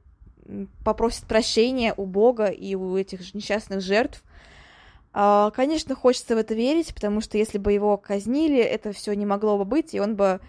попросит 0.84 1.26
прощения 1.26 1.94
у 1.96 2.06
Бога 2.06 2.46
и 2.46 2.74
у 2.74 2.96
этих 2.96 3.34
несчастных 3.34 3.80
жертв. 3.80 4.24
А, 5.12 5.50
конечно, 5.50 5.94
хочется 5.94 6.34
в 6.34 6.38
это 6.38 6.54
верить, 6.54 6.94
потому 6.94 7.20
что 7.20 7.38
если 7.38 7.58
бы 7.58 7.72
его 7.72 7.96
казнили, 7.96 8.58
это 8.58 8.92
все 8.92 9.12
не 9.12 9.26
могло 9.26 9.58
бы 9.58 9.64
быть, 9.64 9.94
и 9.94 10.00
он 10.00 10.16
бы 10.16 10.40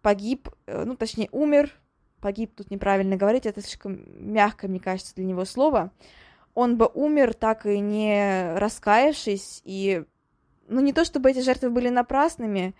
погиб, 0.00 0.48
э, 0.66 0.84
ну, 0.84 0.96
точнее, 0.96 1.28
умер, 1.32 1.72
погиб 2.22 2.54
тут 2.54 2.70
неправильно 2.70 3.16
говорить, 3.16 3.44
это 3.44 3.60
слишком 3.60 4.04
мягко, 4.16 4.68
мне 4.68 4.80
кажется, 4.80 5.14
для 5.14 5.26
него 5.26 5.44
слово, 5.44 5.90
он 6.54 6.78
бы 6.78 6.86
умер, 6.86 7.34
так 7.34 7.66
и 7.66 7.80
не 7.80 8.54
раскаявшись, 8.56 9.60
и, 9.64 10.04
ну, 10.68 10.80
не 10.80 10.92
то 10.92 11.04
чтобы 11.04 11.30
эти 11.30 11.40
жертвы 11.40 11.68
были 11.68 11.88
напрасными, 11.88 12.74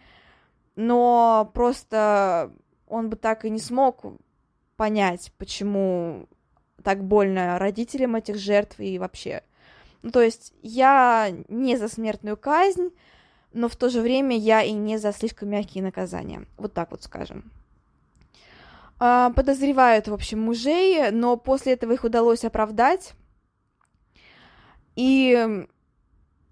но 0.77 1.51
просто 1.53 2.53
он 2.87 3.11
бы 3.11 3.17
так 3.17 3.45
и 3.45 3.51
не 3.51 3.59
смог 3.59 4.05
понять, 4.77 5.33
почему 5.37 6.29
так 6.83 7.05
больно 7.05 7.59
родителям 7.59 8.17
этих 8.17 8.37
жертв 8.37 8.81
и 8.81 8.99
вообще. 8.99 9.43
Ну, 10.03 10.11
то 10.11 10.21
есть 10.21 10.53
я 10.63 11.33
не 11.49 11.77
за 11.77 11.89
смертную 11.89 12.37
казнь, 12.37 12.91
но 13.53 13.69
в 13.69 13.77
то 13.77 13.89
же 13.89 14.01
время 14.01 14.37
я 14.37 14.63
и 14.63 14.73
не 14.73 14.99
за 14.99 15.13
слишком 15.13 15.51
мягкие 15.51 15.85
наказания. 15.85 16.47
Вот 16.57 16.73
так 16.75 16.91
вот 16.91 17.03
скажем. 17.03 17.53
А, 19.05 19.31
подозревают, 19.31 20.07
в 20.07 20.15
общем, 20.15 20.39
мужей, 20.39 21.11
но 21.11 21.37
после 21.37 21.73
этого 21.73 21.93
их 21.93 22.05
удалось 22.05 22.45
оправдать. 22.45 23.15
И 24.95 25.67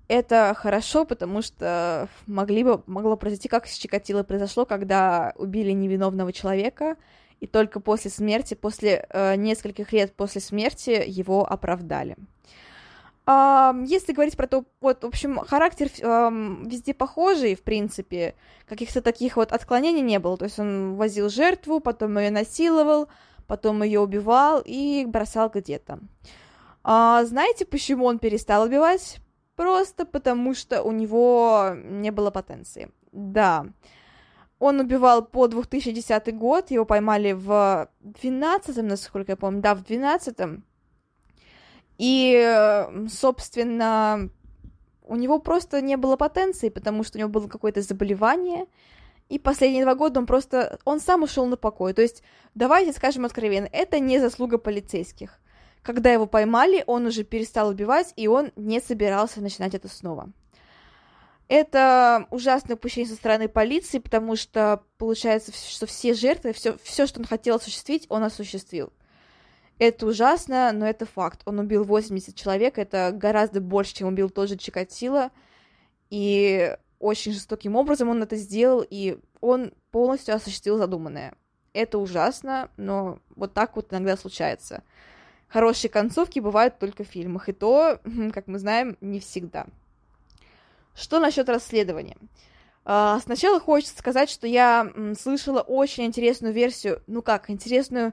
это 0.08 0.52
хорошо, 0.58 1.04
потому 1.04 1.42
что 1.42 2.08
могли 2.26 2.64
бы, 2.64 2.82
могло 2.88 3.16
произойти, 3.16 3.46
как 3.46 3.68
с 3.68 3.74
Чикатило 3.74 4.24
произошло, 4.24 4.64
когда 4.66 5.32
убили 5.36 5.70
невиновного 5.70 6.32
человека, 6.32 6.96
и 7.38 7.46
только 7.46 7.78
после 7.78 8.10
смерти, 8.10 8.54
после 8.54 9.06
э, 9.10 9.36
нескольких 9.36 9.92
лет 9.92 10.12
после 10.16 10.40
смерти 10.40 11.04
его 11.06 11.48
оправдали. 11.48 12.16
Если 13.86 14.12
говорить 14.12 14.36
про 14.36 14.46
то, 14.46 14.64
вот, 14.80 15.04
в 15.04 15.06
общем, 15.06 15.38
характер 15.38 15.88
везде 16.66 16.94
похожий, 16.94 17.54
в 17.54 17.62
принципе, 17.62 18.34
каких-то 18.66 19.02
таких 19.02 19.36
вот 19.36 19.52
отклонений 19.52 20.02
не 20.02 20.18
было. 20.18 20.36
То 20.36 20.46
есть 20.46 20.58
он 20.58 20.96
возил 20.96 21.28
жертву, 21.28 21.80
потом 21.80 22.18
ее 22.18 22.30
насиловал, 22.30 23.08
потом 23.46 23.82
ее 23.82 24.00
убивал 24.00 24.62
и 24.64 25.04
бросал 25.06 25.50
где-то. 25.50 26.00
А, 26.82 27.24
знаете, 27.24 27.66
почему 27.66 28.06
он 28.06 28.18
перестал 28.18 28.64
убивать? 28.64 29.18
Просто 29.54 30.06
потому, 30.06 30.54
что 30.54 30.82
у 30.82 30.92
него 30.92 31.72
не 31.76 32.10
было 32.10 32.30
потенции. 32.30 32.90
Да. 33.12 33.66
Он 34.58 34.80
убивал 34.80 35.24
по 35.24 35.46
2010 35.46 36.34
год, 36.36 36.70
его 36.70 36.84
поймали 36.84 37.32
в 37.32 37.88
12 38.00 38.82
насколько 38.82 39.32
я 39.32 39.36
помню, 39.36 39.60
да, 39.60 39.74
в 39.74 39.82
12 39.82 40.36
и, 42.00 42.88
собственно, 43.10 44.30
у 45.04 45.16
него 45.16 45.38
просто 45.38 45.82
не 45.82 45.98
было 45.98 46.16
потенции, 46.16 46.70
потому 46.70 47.04
что 47.04 47.18
у 47.18 47.20
него 47.20 47.28
было 47.28 47.46
какое-то 47.46 47.82
заболевание, 47.82 48.64
и 49.28 49.38
последние 49.38 49.84
два 49.84 49.94
года 49.94 50.18
он 50.18 50.24
просто, 50.24 50.78
он 50.86 50.98
сам 50.98 51.24
ушел 51.24 51.44
на 51.44 51.58
покой. 51.58 51.92
То 51.92 52.00
есть, 52.00 52.22
давайте 52.54 52.94
скажем 52.94 53.26
откровенно, 53.26 53.68
это 53.70 53.98
не 53.98 54.18
заслуга 54.18 54.56
полицейских. 54.56 55.38
Когда 55.82 56.10
его 56.10 56.24
поймали, 56.24 56.84
он 56.86 57.04
уже 57.04 57.22
перестал 57.22 57.68
убивать, 57.68 58.14
и 58.16 58.28
он 58.28 58.50
не 58.56 58.80
собирался 58.80 59.42
начинать 59.42 59.74
это 59.74 59.88
снова. 59.88 60.30
Это 61.48 62.28
ужасное 62.30 62.76
упущение 62.76 63.10
со 63.10 63.16
стороны 63.16 63.46
полиции, 63.46 63.98
потому 63.98 64.36
что 64.36 64.84
получается, 64.96 65.52
что 65.52 65.84
все 65.84 66.14
жертвы, 66.14 66.54
все, 66.54 66.78
все, 66.82 67.06
что 67.06 67.20
он 67.20 67.26
хотел 67.26 67.56
осуществить, 67.56 68.06
он 68.08 68.24
осуществил. 68.24 68.90
Это 69.80 70.04
ужасно, 70.04 70.72
но 70.74 70.86
это 70.86 71.06
факт. 71.06 71.40
Он 71.46 71.58
убил 71.58 71.84
80 71.84 72.34
человек, 72.34 72.76
это 72.76 73.12
гораздо 73.14 73.62
больше, 73.62 73.94
чем 73.94 74.08
убил 74.08 74.28
тот 74.28 74.50
же 74.50 74.58
Чикатило. 74.58 75.30
И 76.10 76.76
очень 76.98 77.32
жестоким 77.32 77.76
образом 77.76 78.10
он 78.10 78.22
это 78.22 78.36
сделал, 78.36 78.84
и 78.86 79.18
он 79.40 79.72
полностью 79.90 80.34
осуществил 80.34 80.76
задуманное. 80.76 81.32
Это 81.72 81.96
ужасно, 81.96 82.70
но 82.76 83.20
вот 83.36 83.54
так 83.54 83.74
вот 83.74 83.90
иногда 83.90 84.18
случается. 84.18 84.82
Хорошие 85.48 85.90
концовки 85.90 86.40
бывают 86.40 86.78
только 86.78 87.02
в 87.02 87.08
фильмах, 87.08 87.48
и 87.48 87.52
то, 87.52 88.00
как 88.34 88.48
мы 88.48 88.58
знаем, 88.58 88.98
не 89.00 89.18
всегда. 89.18 89.64
Что 90.94 91.20
насчет 91.20 91.48
расследования? 91.48 92.18
А, 92.84 93.18
сначала 93.20 93.58
хочется 93.58 93.96
сказать, 93.96 94.28
что 94.28 94.46
я 94.46 94.92
слышала 95.18 95.62
очень 95.62 96.04
интересную 96.04 96.52
версию, 96.52 97.02
ну 97.06 97.22
как, 97.22 97.48
интересную 97.48 98.12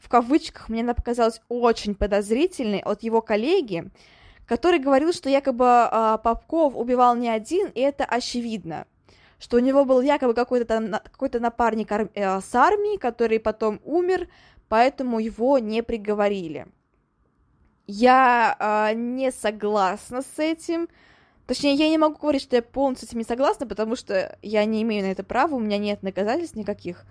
в 0.00 0.08
кавычках, 0.08 0.68
мне 0.68 0.82
она 0.82 0.94
показалась 0.94 1.40
очень 1.48 1.94
подозрительной 1.94 2.80
от 2.80 3.02
его 3.02 3.20
коллеги, 3.20 3.90
который 4.46 4.78
говорил, 4.78 5.12
что 5.12 5.28
якобы 5.28 5.66
э, 5.66 6.18
Попков 6.22 6.76
убивал 6.76 7.14
не 7.16 7.28
один, 7.28 7.68
и 7.68 7.80
это 7.80 8.04
очевидно, 8.04 8.86
что 9.38 9.56
у 9.56 9.60
него 9.60 9.84
был 9.84 10.00
якобы 10.00 10.34
какой-то 10.34 10.64
там 10.64 10.90
какой-то 10.90 11.40
напарник 11.40 11.92
ар- 11.92 12.10
э, 12.14 12.40
с 12.40 12.54
армии, 12.54 12.96
который 12.96 13.40
потом 13.40 13.80
умер, 13.84 14.28
поэтому 14.68 15.18
его 15.18 15.58
не 15.58 15.82
приговорили. 15.82 16.66
Я 17.86 18.56
э, 18.58 18.94
не 18.94 19.32
согласна 19.32 20.22
с 20.22 20.38
этим. 20.38 20.88
Точнее, 21.46 21.74
я 21.74 21.88
не 21.88 21.96
могу 21.96 22.18
говорить, 22.18 22.42
что 22.42 22.56
я 22.56 22.62
полностью 22.62 23.08
с 23.08 23.10
этим 23.10 23.18
не 23.18 23.24
согласна, 23.24 23.66
потому 23.66 23.96
что 23.96 24.36
я 24.42 24.64
не 24.66 24.82
имею 24.82 25.02
на 25.02 25.10
это 25.10 25.24
права, 25.24 25.54
у 25.54 25.60
меня 25.60 25.78
нет 25.78 26.00
доказательств 26.02 26.56
никаких. 26.56 27.04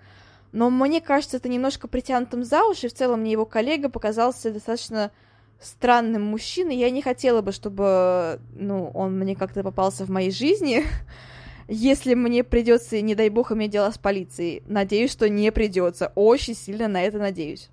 Но 0.52 0.70
мне 0.70 1.00
кажется, 1.00 1.36
это 1.36 1.48
немножко 1.48 1.88
притянутым 1.88 2.44
за 2.44 2.64
уши. 2.64 2.88
В 2.88 2.94
целом, 2.94 3.20
мне 3.20 3.32
его 3.32 3.44
коллега 3.44 3.88
показался 3.88 4.50
достаточно 4.50 5.10
странным 5.60 6.22
мужчиной. 6.22 6.76
Я 6.76 6.90
не 6.90 7.02
хотела 7.02 7.42
бы, 7.42 7.52
чтобы, 7.52 8.40
ну, 8.54 8.90
он 8.94 9.18
мне 9.18 9.36
как-то 9.36 9.62
попался 9.62 10.04
в 10.04 10.10
моей 10.10 10.30
жизни. 10.30 10.84
Если 11.68 12.14
мне 12.14 12.44
придется, 12.44 13.00
не 13.00 13.14
дай 13.14 13.28
бог, 13.28 13.52
иметь 13.52 13.72
дела 13.72 13.92
с 13.92 13.98
полицией. 13.98 14.62
Надеюсь, 14.66 15.12
что 15.12 15.28
не 15.28 15.52
придется. 15.52 16.12
Очень 16.14 16.54
сильно 16.54 16.88
на 16.88 17.02
это 17.02 17.18
надеюсь. 17.18 17.68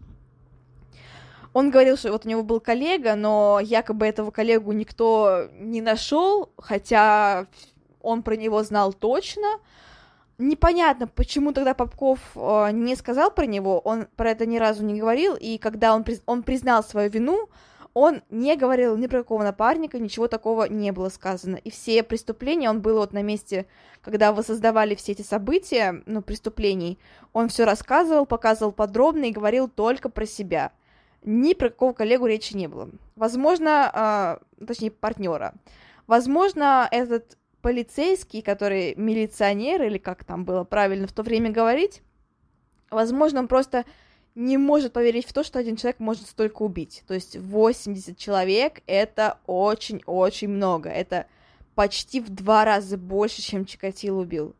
Он 1.53 1.71
говорил, 1.71 1.95
что 1.95 2.11
вот 2.11 2.25
у 2.25 2.29
него 2.29 2.43
был 2.43 2.59
коллега, 2.59 3.15
но 3.15 3.61
якобы 3.63 4.05
этого 4.05 4.29
коллегу 4.31 4.73
никто 4.73 5.47
не 5.57 5.79
нашел, 5.79 6.51
хотя 6.57 7.47
он 8.01 8.23
про 8.23 8.35
него 8.35 8.61
знал 8.63 8.91
точно 8.91 9.47
непонятно, 10.37 11.07
почему 11.07 11.51
тогда 11.51 11.73
Попков 11.73 12.19
э, 12.35 12.71
не 12.71 12.95
сказал 12.95 13.31
про 13.31 13.45
него, 13.45 13.79
он 13.79 14.07
про 14.15 14.31
это 14.31 14.45
ни 14.45 14.57
разу 14.57 14.83
не 14.83 14.99
говорил, 14.99 15.35
и 15.35 15.57
когда 15.57 15.95
он, 15.95 16.03
приз... 16.03 16.21
он 16.25 16.43
признал 16.43 16.83
свою 16.83 17.09
вину, 17.09 17.49
он 17.95 18.21
не 18.29 18.57
говорил 18.57 18.97
ни 18.97 19.07
про 19.07 19.19
какого 19.19 19.43
напарника, 19.43 19.97
ничего 19.99 20.27
такого 20.27 20.65
не 20.65 20.91
было 20.91 21.07
сказано. 21.07 21.55
И 21.55 21.71
все 21.71 22.03
преступления, 22.03 22.69
он 22.69 22.81
был 22.81 22.97
вот 22.97 23.13
на 23.13 23.23
месте, 23.23 23.67
когда 24.01 24.33
вы 24.33 24.43
создавали 24.43 24.95
все 24.95 25.13
эти 25.13 25.21
события, 25.21 26.03
ну, 26.05 26.21
преступлений, 26.21 26.99
он 27.31 27.47
все 27.47 27.63
рассказывал, 27.63 28.25
показывал 28.25 28.73
подробно 28.73 29.25
и 29.25 29.31
говорил 29.31 29.69
только 29.69 30.09
про 30.09 30.25
себя. 30.25 30.73
Ни 31.23 31.53
про 31.53 31.69
какого 31.69 31.93
коллегу 31.93 32.27
речи 32.27 32.53
не 32.53 32.67
было. 32.67 32.89
Возможно, 33.15 34.39
э, 34.59 34.65
точнее, 34.65 34.91
партнера. 34.91 35.53
Возможно, 36.05 36.87
этот 36.91 37.37
полицейский, 37.65 38.43
который 38.43 38.93
милиционер, 38.93 39.81
или 39.81 39.97
как 39.97 40.23
там 40.23 40.45
было 40.45 40.63
правильно 40.63 41.07
в 41.07 41.11
то 41.11 41.23
время 41.23 41.49
говорить, 41.49 42.03
возможно, 42.91 43.39
он 43.39 43.47
просто 43.47 43.85
не 44.35 44.59
может 44.59 44.93
поверить 44.93 45.25
в 45.25 45.33
то, 45.33 45.43
что 45.43 45.57
один 45.57 45.75
человек 45.75 45.99
может 45.99 46.27
столько 46.27 46.61
убить. 46.61 47.01
То 47.07 47.15
есть 47.15 47.35
80 47.35 48.19
человек— 48.19 48.83
это 48.85 49.39
очень-очень 49.47 50.49
много. 50.49 50.89
Это 50.89 51.25
почти 51.73 52.21
в 52.21 52.29
два 52.29 52.65
раза 52.65 52.99
больше, 52.99 53.41
чем 53.41 53.65
Чикатило 53.65 54.21
убил. 54.21 54.55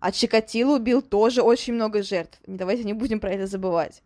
А 0.00 0.10
Чикатило 0.10 0.78
убил 0.78 1.00
тоже 1.00 1.42
очень 1.42 1.74
много 1.74 2.02
жертв. 2.02 2.40
Давайте 2.44 2.82
не 2.82 2.92
будем 2.92 3.20
про 3.20 3.30
это 3.30 3.46
забывать. 3.46 4.02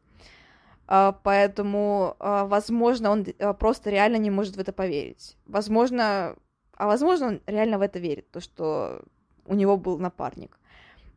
Uh, 0.89 1.17
поэтому, 1.23 2.17
uh, 2.19 2.47
возможно, 2.47 3.13
он 3.13 3.23
uh, 3.23 3.55
просто 3.55 3.89
реально 3.89 4.17
не 4.17 4.31
может 4.31 4.57
в 4.57 4.61
это 4.61 4.75
поверить. 4.75 5.39
Возможно, 5.47 6.37
а 6.77 6.87
возможно, 6.87 7.27
он 7.29 7.41
реально 7.47 7.79
в 7.79 7.83
это 7.83 7.99
верит, 7.99 8.31
то, 8.31 8.41
что 8.41 9.03
у 9.47 9.55
него 9.55 9.77
был 9.77 9.99
напарник. 9.99 10.59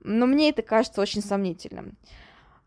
Но 0.02 0.26
мне 0.26 0.50
это 0.50 0.62
кажется 0.62 1.02
очень 1.02 1.22
сомнительным. 1.22 1.98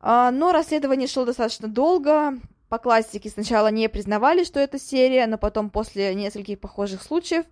А, 0.01 0.31
но 0.31 0.53
расследование 0.53 1.09
шло 1.09 1.25
достаточно 1.25 1.69
долго. 1.69 2.35
По 2.69 2.79
классике 2.79 3.31
сначала 3.31 3.69
не 3.69 3.89
признавали, 3.89 4.45
что 4.45 4.61
это 4.61 4.79
серия, 4.79 5.27
но 5.27 5.39
потом 5.39 5.71
после 5.71 6.15
нескольких 6.15 6.61
похожих 6.61 7.03
случаев 7.03 7.47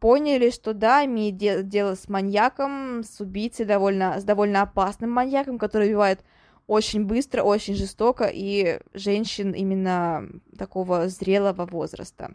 поняли, 0.00 0.50
что 0.50 0.74
да, 0.74 1.04
имеет 1.04 1.36
де- 1.36 1.62
дело 1.62 1.94
с 1.94 2.08
маньяком, 2.08 3.02
с 3.02 3.20
убийцей, 3.20 3.66
довольно, 3.66 4.20
с 4.20 4.24
довольно 4.24 4.62
опасным 4.62 5.10
маньяком, 5.10 5.58
который 5.58 5.88
убивает 5.88 6.24
очень 6.66 7.04
быстро, 7.04 7.42
очень 7.42 7.74
жестоко, 7.74 8.30
и 8.32 8.80
женщин 8.94 9.52
именно 9.52 10.28
такого 10.56 11.08
зрелого 11.08 11.66
возраста. 11.66 12.34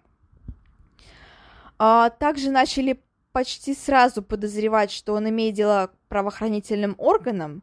А, 1.85 2.11
также 2.11 2.49
начали 2.49 3.03
почти 3.33 3.75
сразу 3.75 4.23
подозревать, 4.23 4.89
что 4.89 5.15
он 5.15 5.27
имеет 5.27 5.53
дело 5.53 5.87
к 5.87 6.07
правоохранительным 6.07 6.95
органам, 6.97 7.61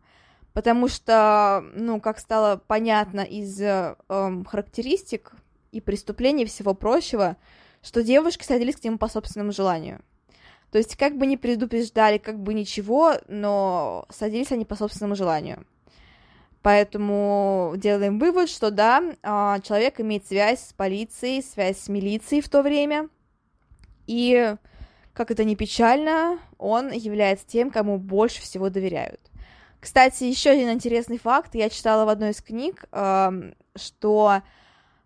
потому 0.52 0.88
что, 0.88 1.64
ну, 1.72 2.02
как 2.02 2.18
стало 2.18 2.60
понятно 2.66 3.22
из 3.22 3.58
э, 3.62 3.96
эм, 4.10 4.44
характеристик 4.44 5.32
и 5.72 5.80
преступлений 5.80 6.44
всего 6.44 6.74
прочего, 6.74 7.38
что 7.80 8.02
девушки 8.02 8.44
садились 8.44 8.76
к 8.76 8.84
нему 8.84 8.98
по 8.98 9.08
собственному 9.08 9.52
желанию. 9.52 10.02
То 10.70 10.76
есть, 10.76 10.96
как 10.96 11.16
бы 11.16 11.24
ни 11.24 11.36
предупреждали, 11.36 12.18
как 12.18 12.38
бы 12.38 12.52
ничего, 12.52 13.14
но 13.26 14.04
садились 14.10 14.52
они 14.52 14.66
по 14.66 14.76
собственному 14.76 15.14
желанию. 15.14 15.64
Поэтому 16.60 17.72
делаем 17.78 18.18
вывод, 18.18 18.50
что 18.50 18.70
да, 18.70 19.02
а, 19.22 19.60
человек 19.60 19.98
имеет 19.98 20.26
связь 20.26 20.60
с 20.60 20.72
полицией, 20.74 21.42
связь 21.42 21.78
с 21.78 21.88
милицией 21.88 22.42
в 22.42 22.50
то 22.50 22.60
время. 22.60 23.08
И, 24.10 24.56
как 25.12 25.30
это 25.30 25.44
ни 25.44 25.54
печально, 25.54 26.40
он 26.58 26.90
является 26.90 27.46
тем, 27.46 27.70
кому 27.70 27.96
больше 27.96 28.42
всего 28.42 28.70
доверяют. 28.70 29.20
Кстати, 29.78 30.24
еще 30.24 30.50
один 30.50 30.70
интересный 30.70 31.18
факт. 31.18 31.54
Я 31.54 31.70
читала 31.70 32.04
в 32.04 32.08
одной 32.08 32.30
из 32.30 32.42
книг, 32.42 32.84
что 32.90 34.42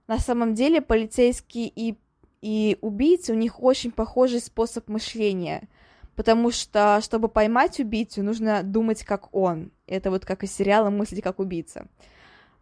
на 0.07 0.19
самом 0.19 0.55
деле 0.55 0.81
полицейские 0.81 1.69
и, 1.69 1.99
и 2.41 2.79
убийцы, 2.81 3.33
у 3.33 3.37
них 3.37 3.63
очень 3.63 3.93
похожий 3.93 4.41
способ 4.41 4.89
мышления 4.89 5.69
потому 6.17 6.51
что, 6.51 7.01
чтобы 7.03 7.29
поймать 7.29 7.81
убийцу, 7.81 8.23
нужно 8.23 8.63
думать 8.63 9.05
как 9.05 9.35
он. 9.35 9.71
Это 9.87 10.11
вот 10.11 10.25
как 10.25 10.45
из 10.45 10.53
сериала 10.53 10.91
«Мыслить 10.91 11.23
как 11.23 11.39
убийца». 11.39 11.89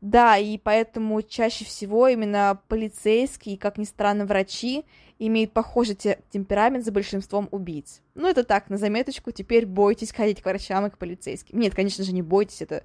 Да, 0.03 0.37
и 0.37 0.59
поэтому 0.59 1.23
чаще 1.23 1.65
всего 1.65 2.09
именно 2.09 2.61
полицейские, 2.67 3.57
как 3.57 3.79
ни 3.79 3.85
странно, 3.85 4.27
врачи 4.27 4.85
имеют 5.21 5.53
похожий 5.53 5.95
те- 5.95 6.19
темперамент 6.29 6.85
за 6.85 6.91
большинством 6.91 7.49
убийц. 7.53 8.03
Ну, 8.17 8.27
это 8.27 8.43
так, 8.43 8.69
на 8.69 8.79
заметочку, 8.79 9.31
теперь 9.31 9.65
бойтесь 9.65 10.12
ходить 10.12 10.43
к 10.43 10.45
врачам 10.45 10.85
и 10.87 10.91
к 10.91 10.99
полицейским. 10.99 11.57
Нет, 11.57 11.77
конечно 11.77 12.03
же, 12.03 12.12
не 12.12 12.21
бойтесь, 12.21 12.62
это, 12.62 12.83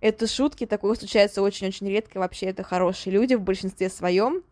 это 0.00 0.26
шутки, 0.26 0.66
такое 0.66 0.96
случается 0.96 1.42
очень-очень 1.42 1.88
редко, 1.88 2.18
вообще 2.18 2.46
это 2.46 2.64
хорошие 2.64 3.12
люди 3.12 3.34
в 3.34 3.42
большинстве 3.42 3.88
своем. 3.88 4.42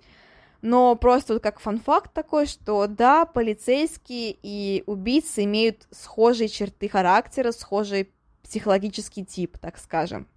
Но 0.62 0.94
просто 0.94 1.32
вот 1.32 1.42
как 1.42 1.58
фан-факт 1.58 2.14
такой, 2.14 2.46
что 2.46 2.86
да, 2.86 3.24
полицейские 3.24 4.36
и 4.44 4.84
убийцы 4.86 5.42
имеют 5.42 5.88
схожие 5.90 6.48
черты 6.48 6.88
характера, 6.88 7.50
схожий 7.50 8.12
психологический 8.44 9.24
тип, 9.24 9.58
так 9.58 9.76
скажем. 9.76 10.28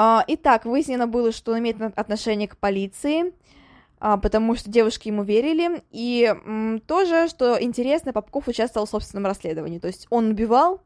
А, 0.00 0.22
итак, 0.28 0.64
выяснено 0.64 1.08
было, 1.08 1.32
что 1.32 1.50
он 1.50 1.58
имеет 1.58 1.82
отношение 1.98 2.46
к 2.46 2.56
полиции, 2.56 3.34
а, 3.98 4.16
потому 4.16 4.54
что 4.54 4.70
девушки 4.70 5.08
ему 5.08 5.24
верили, 5.24 5.82
и 5.90 6.32
тоже, 6.86 7.26
что 7.26 7.60
интересно, 7.60 8.12
Попков 8.12 8.46
участвовал 8.46 8.86
в 8.86 8.90
собственном 8.90 9.26
расследовании, 9.26 9.80
то 9.80 9.88
есть 9.88 10.06
он 10.10 10.30
убивал, 10.30 10.82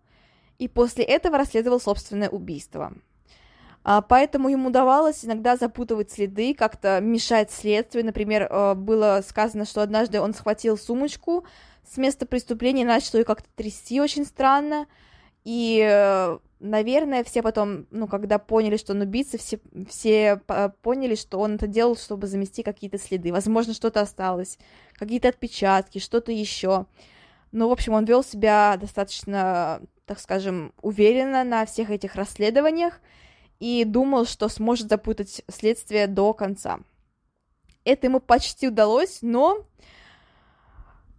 и 0.59 0.67
после 0.67 1.05
этого 1.05 1.37
расследовал 1.37 1.79
собственное 1.79 2.31
убийство. 2.31 2.95
А, 3.85 4.01
поэтому 4.01 4.49
ему 4.49 4.71
удавалось 4.71 5.27
иногда 5.27 5.59
запутывать 5.59 6.11
следы, 6.11 6.55
как-то 6.55 6.99
мешать 7.03 7.51
следствию. 7.51 8.07
Например, 8.07 8.49
было 8.77 9.23
сказано, 9.29 9.67
что 9.67 9.83
однажды 9.83 10.23
он 10.23 10.33
схватил 10.33 10.79
сумочку 10.79 11.45
с 11.87 11.99
места 11.99 12.25
преступления, 12.25 12.87
начал 12.87 13.19
ее 13.19 13.27
как-то 13.27 13.51
трясти 13.57 14.01
очень 14.01 14.25
странно. 14.25 14.87
И, 15.45 15.85
э, 15.85 16.39
наверное, 16.61 17.25
все 17.25 17.43
потом, 17.43 17.87
ну, 17.91 18.07
когда 18.07 18.39
поняли, 18.39 18.77
что 18.77 18.93
он 18.93 19.01
убийца, 19.01 19.39
все, 19.39 19.59
все 19.89 20.41
поняли, 20.83 21.15
что 21.15 21.39
он 21.39 21.57
это 21.57 21.67
делал, 21.67 21.97
чтобы 21.97 22.27
замести 22.27 22.63
какие-то 22.63 22.99
следы. 22.99 23.33
Возможно, 23.33 23.75
что-то 23.75 24.01
осталось, 24.01 24.59
какие-то 24.95 25.29
отпечатки, 25.29 25.99
что-то 25.99 26.31
еще. 26.33 26.87
Ну, 27.51 27.69
в 27.69 27.73
общем, 27.73 27.93
он 27.93 28.05
вел 28.05 28.23
себя 28.23 28.77
достаточно, 28.81 29.83
так 30.07 30.21
скажем, 30.21 30.73
уверенно 30.81 31.45
на 31.45 31.67
всех 31.67 31.91
этих 31.91 32.15
расследованиях 32.15 33.01
и 33.59 33.85
думал, 33.85 34.25
что 34.25 34.49
сможет 34.49 34.89
запутать 34.89 35.43
следствие 35.51 36.07
до 36.07 36.33
конца. 36.35 36.81
Это 37.85 38.07
ему 38.07 38.21
почти 38.21 38.69
удалось, 38.69 39.19
но... 39.23 39.67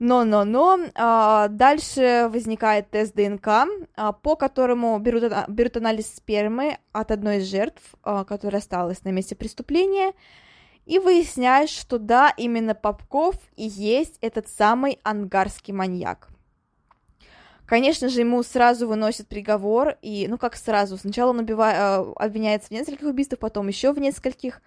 Но, 0.06 0.26
но, 0.26 0.44
но, 0.44 0.80
а, 0.96 1.48
дальше 1.48 2.28
возникает 2.30 2.90
тест 2.90 3.16
ДНК, 3.16 3.48
а, 3.96 4.12
по 4.12 4.36
которому 4.36 5.00
берут, 5.00 5.32
берут 5.48 5.78
анализ 5.78 6.14
спермы 6.14 6.78
от 6.92 7.12
одной 7.12 7.38
из 7.38 7.50
жертв, 7.50 7.82
а, 8.04 8.26
которая 8.26 8.60
осталась 8.60 9.06
на 9.06 9.12
месте 9.14 9.34
преступления, 9.34 10.12
и 10.86 11.00
выясняешь, 11.00 11.70
что 11.70 12.00
да, 12.00 12.34
именно 12.36 12.76
Попков 12.76 13.36
и 13.56 13.64
есть 13.64 14.18
этот 14.20 14.50
самый 14.50 15.00
ангарский 15.04 15.74
маньяк. 15.74 16.28
Конечно 17.66 18.10
же, 18.10 18.20
ему 18.20 18.44
сразу 18.44 18.90
выносят 18.90 19.30
приговор, 19.30 19.96
и, 20.02 20.28
ну 20.28 20.38
как 20.38 20.58
сразу, 20.58 20.98
сначала 20.98 21.30
он 21.30 21.40
убивает, 21.40 21.78
э, 21.78 22.14
обвиняется 22.18 22.68
в 22.68 22.72
нескольких 22.72 23.08
убийствах, 23.08 23.40
потом 23.40 23.70
еще 23.70 23.94
в 23.94 24.00
нескольких. 24.00 24.62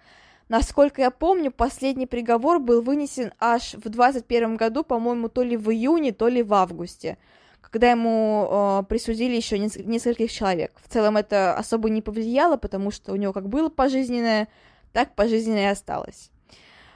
Насколько 0.49 1.01
я 1.01 1.11
помню, 1.11 1.51
последний 1.51 2.07
приговор 2.07 2.59
был 2.59 2.81
вынесен 2.81 3.33
аж 3.39 3.73
в 3.73 3.89
21 3.89 4.55
году, 4.55 4.83
по-моему, 4.83 5.27
то 5.27 5.43
ли 5.43 5.57
в 5.57 5.69
июне, 5.71 6.13
то 6.13 6.29
ли 6.29 6.41
в 6.41 6.53
августе, 6.53 7.17
когда 7.59 7.91
ему 7.91 8.47
э, 8.49 8.83
присудили 8.87 9.35
еще 9.35 9.59
нескольких 9.59 10.31
человек. 10.31 10.71
В 10.81 10.87
целом 10.91 11.17
это 11.17 11.55
особо 11.55 11.89
не 11.89 12.01
повлияло, 12.01 12.55
потому 12.55 12.91
что 12.91 13.11
у 13.11 13.17
него 13.17 13.33
как 13.33 13.49
было 13.49 13.67
пожизненное, 13.67 14.47
так 14.93 15.15
пожизненное 15.15 15.63
и 15.63 15.71
осталось. 15.71 16.31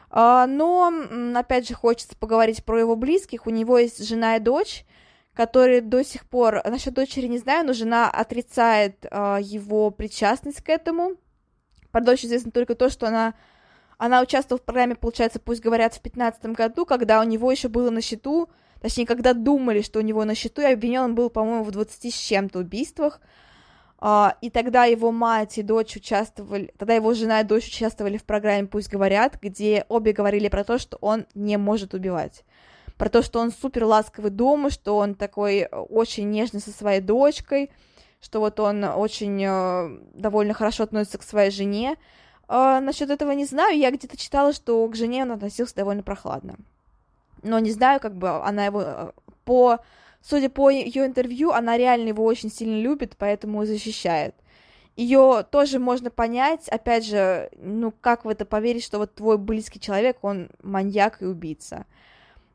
Uh, 0.10 0.46
но, 0.46 0.92
опять 1.36 1.70
же, 1.70 1.74
хочется 1.74 2.18
поговорить 2.18 2.66
про 2.66 2.78
его 2.78 2.98
близких. 2.98 3.48
У 3.48 3.50
него 3.50 3.78
есть 3.78 4.06
жена 4.06 4.36
и 4.36 4.40
дочь, 4.42 4.84
который 5.34 5.80
до 5.80 6.04
сих 6.04 6.26
пор, 6.26 6.62
насчет 6.66 6.94
дочери 6.94 7.28
не 7.28 7.38
знаю, 7.38 7.66
но 7.66 7.72
жена 7.72 8.10
отрицает 8.10 9.06
э, 9.10 9.38
его 9.42 9.90
причастность 9.90 10.62
к 10.62 10.68
этому. 10.70 11.16
Про 11.92 12.02
дочь 12.02 12.26
известно 12.26 12.52
только 12.52 12.76
то, 12.76 12.90
что 12.90 13.08
она, 13.08 13.34
она 13.98 14.22
участвовала 14.22 14.62
в 14.62 14.66
программе, 14.66 14.96
получается, 14.96 15.40
пусть 15.40 15.62
говорят, 15.62 15.94
в 15.94 16.02
2015 16.02 16.46
году, 16.48 16.86
когда 16.86 17.20
у 17.20 17.24
него 17.24 17.52
еще 17.52 17.68
было 17.68 17.90
на 17.90 18.02
счету, 18.02 18.50
точнее, 18.82 19.06
когда 19.06 19.34
думали, 19.34 19.82
что 19.82 20.00
у 20.00 20.04
него 20.04 20.26
на 20.26 20.36
счету, 20.36 20.62
и 20.62 20.66
обвинен 20.66 21.02
он 21.02 21.16
был, 21.16 21.30
по-моему, 21.30 21.64
в 21.64 21.72
20 21.72 22.14
с 22.14 22.18
чем-то 22.18 22.60
убийствах. 22.60 23.20
Uh, 24.00 24.34
и 24.42 24.50
тогда 24.50 24.86
его 24.86 25.12
мать 25.12 25.60
и 25.60 25.62
дочь 25.62 25.96
участвовали, 25.96 26.74
тогда 26.76 26.96
его 26.96 27.14
жена 27.14 27.42
и 27.42 27.44
дочь 27.44 27.68
участвовали 27.68 28.18
в 28.18 28.24
программе 28.24 28.68
«Пусть 28.68 28.90
говорят», 28.90 29.38
где 29.40 29.86
обе 29.90 30.12
говорили 30.12 30.48
про 30.48 30.64
то, 30.64 30.80
что 30.80 30.98
он 31.02 31.28
не 31.36 31.58
может 31.58 31.94
убивать 31.94 32.44
про 33.02 33.10
то, 33.10 33.24
что 33.24 33.40
он 33.40 33.52
супер 33.52 33.86
ласковый 33.86 34.30
дома, 34.30 34.70
что 34.70 34.96
он 34.96 35.16
такой 35.16 35.62
э, 35.62 35.68
очень 35.76 36.30
нежный 36.30 36.60
со 36.62 36.70
своей 36.70 37.02
дочкой, 37.02 37.72
что 38.22 38.40
вот 38.40 38.60
он 38.60 38.84
очень 38.84 39.44
э, 39.44 40.00
довольно 40.14 40.54
хорошо 40.54 40.84
относится 40.84 41.18
к 41.18 41.24
своей 41.24 41.52
жене. 41.52 41.98
Э, 42.48 42.80
насчет 42.80 43.10
этого 43.10 43.32
не 43.32 43.46
знаю, 43.46 43.78
я 43.78 43.92
где-то 43.92 44.16
читала, 44.16 44.54
что 44.54 44.88
к 44.88 44.96
жене 44.96 45.24
он 45.24 45.32
относился 45.32 45.76
довольно 45.76 46.04
прохладно. 46.04 46.56
Но 47.44 47.60
не 47.60 47.72
знаю, 47.72 48.00
как 48.00 48.16
бы 48.16 48.30
она 48.30 48.66
его 48.66 48.82
э, 48.82 49.12
по 49.44 49.80
судя 50.22 50.50
по 50.50 50.70
ее 50.70 51.06
интервью, 51.06 51.52
она 51.52 51.78
реально 51.78 52.10
его 52.10 52.24
очень 52.24 52.52
сильно 52.52 52.80
любит, 52.80 53.16
поэтому 53.18 53.66
защищает. 53.66 54.36
Ее 54.96 55.46
тоже 55.50 55.80
можно 55.80 56.12
понять, 56.12 56.68
опять 56.68 57.06
же, 57.06 57.50
ну 57.58 57.92
как 57.92 58.26
в 58.26 58.30
это 58.30 58.46
поверить, 58.46 58.84
что 58.84 59.00
вот 59.00 59.16
твой 59.16 59.38
близкий 59.38 59.80
человек, 59.80 60.18
он 60.22 60.50
маньяк 60.62 61.22
и 61.22 61.26
убийца. 61.26 61.86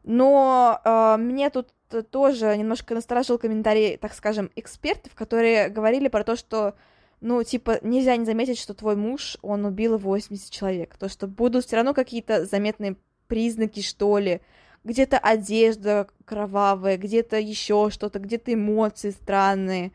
Но 0.06 0.80
э, 0.84 1.16
мне 1.18 1.50
тут 1.50 1.68
тоже 2.10 2.56
немножко 2.56 2.94
насторожил 2.94 3.38
комментарий, 3.38 3.96
так 3.96 4.14
скажем, 4.14 4.52
экспертов, 4.54 5.14
которые 5.16 5.68
говорили 5.68 6.06
про 6.06 6.22
то, 6.22 6.36
что, 6.36 6.74
ну, 7.20 7.42
типа, 7.42 7.80
нельзя 7.82 8.16
не 8.16 8.24
заметить, 8.24 8.58
что 8.58 8.72
твой 8.72 8.94
муж, 8.94 9.36
он 9.42 9.64
убил 9.64 9.98
80 9.98 10.48
человек. 10.50 10.96
То, 10.96 11.08
что 11.08 11.26
будут 11.26 11.66
все 11.66 11.76
равно 11.76 11.92
какие-то 11.92 12.46
заметные 12.46 12.96
признаки, 13.26 13.82
что 13.82 14.18
ли, 14.18 14.42
где-то 14.84 15.18
одежда 15.18 16.06
кровавая, 16.24 16.96
где-то 16.98 17.40
еще 17.40 17.90
что-то, 17.90 18.20
где-то 18.20 18.54
эмоции 18.54 19.10
странные. 19.10 19.90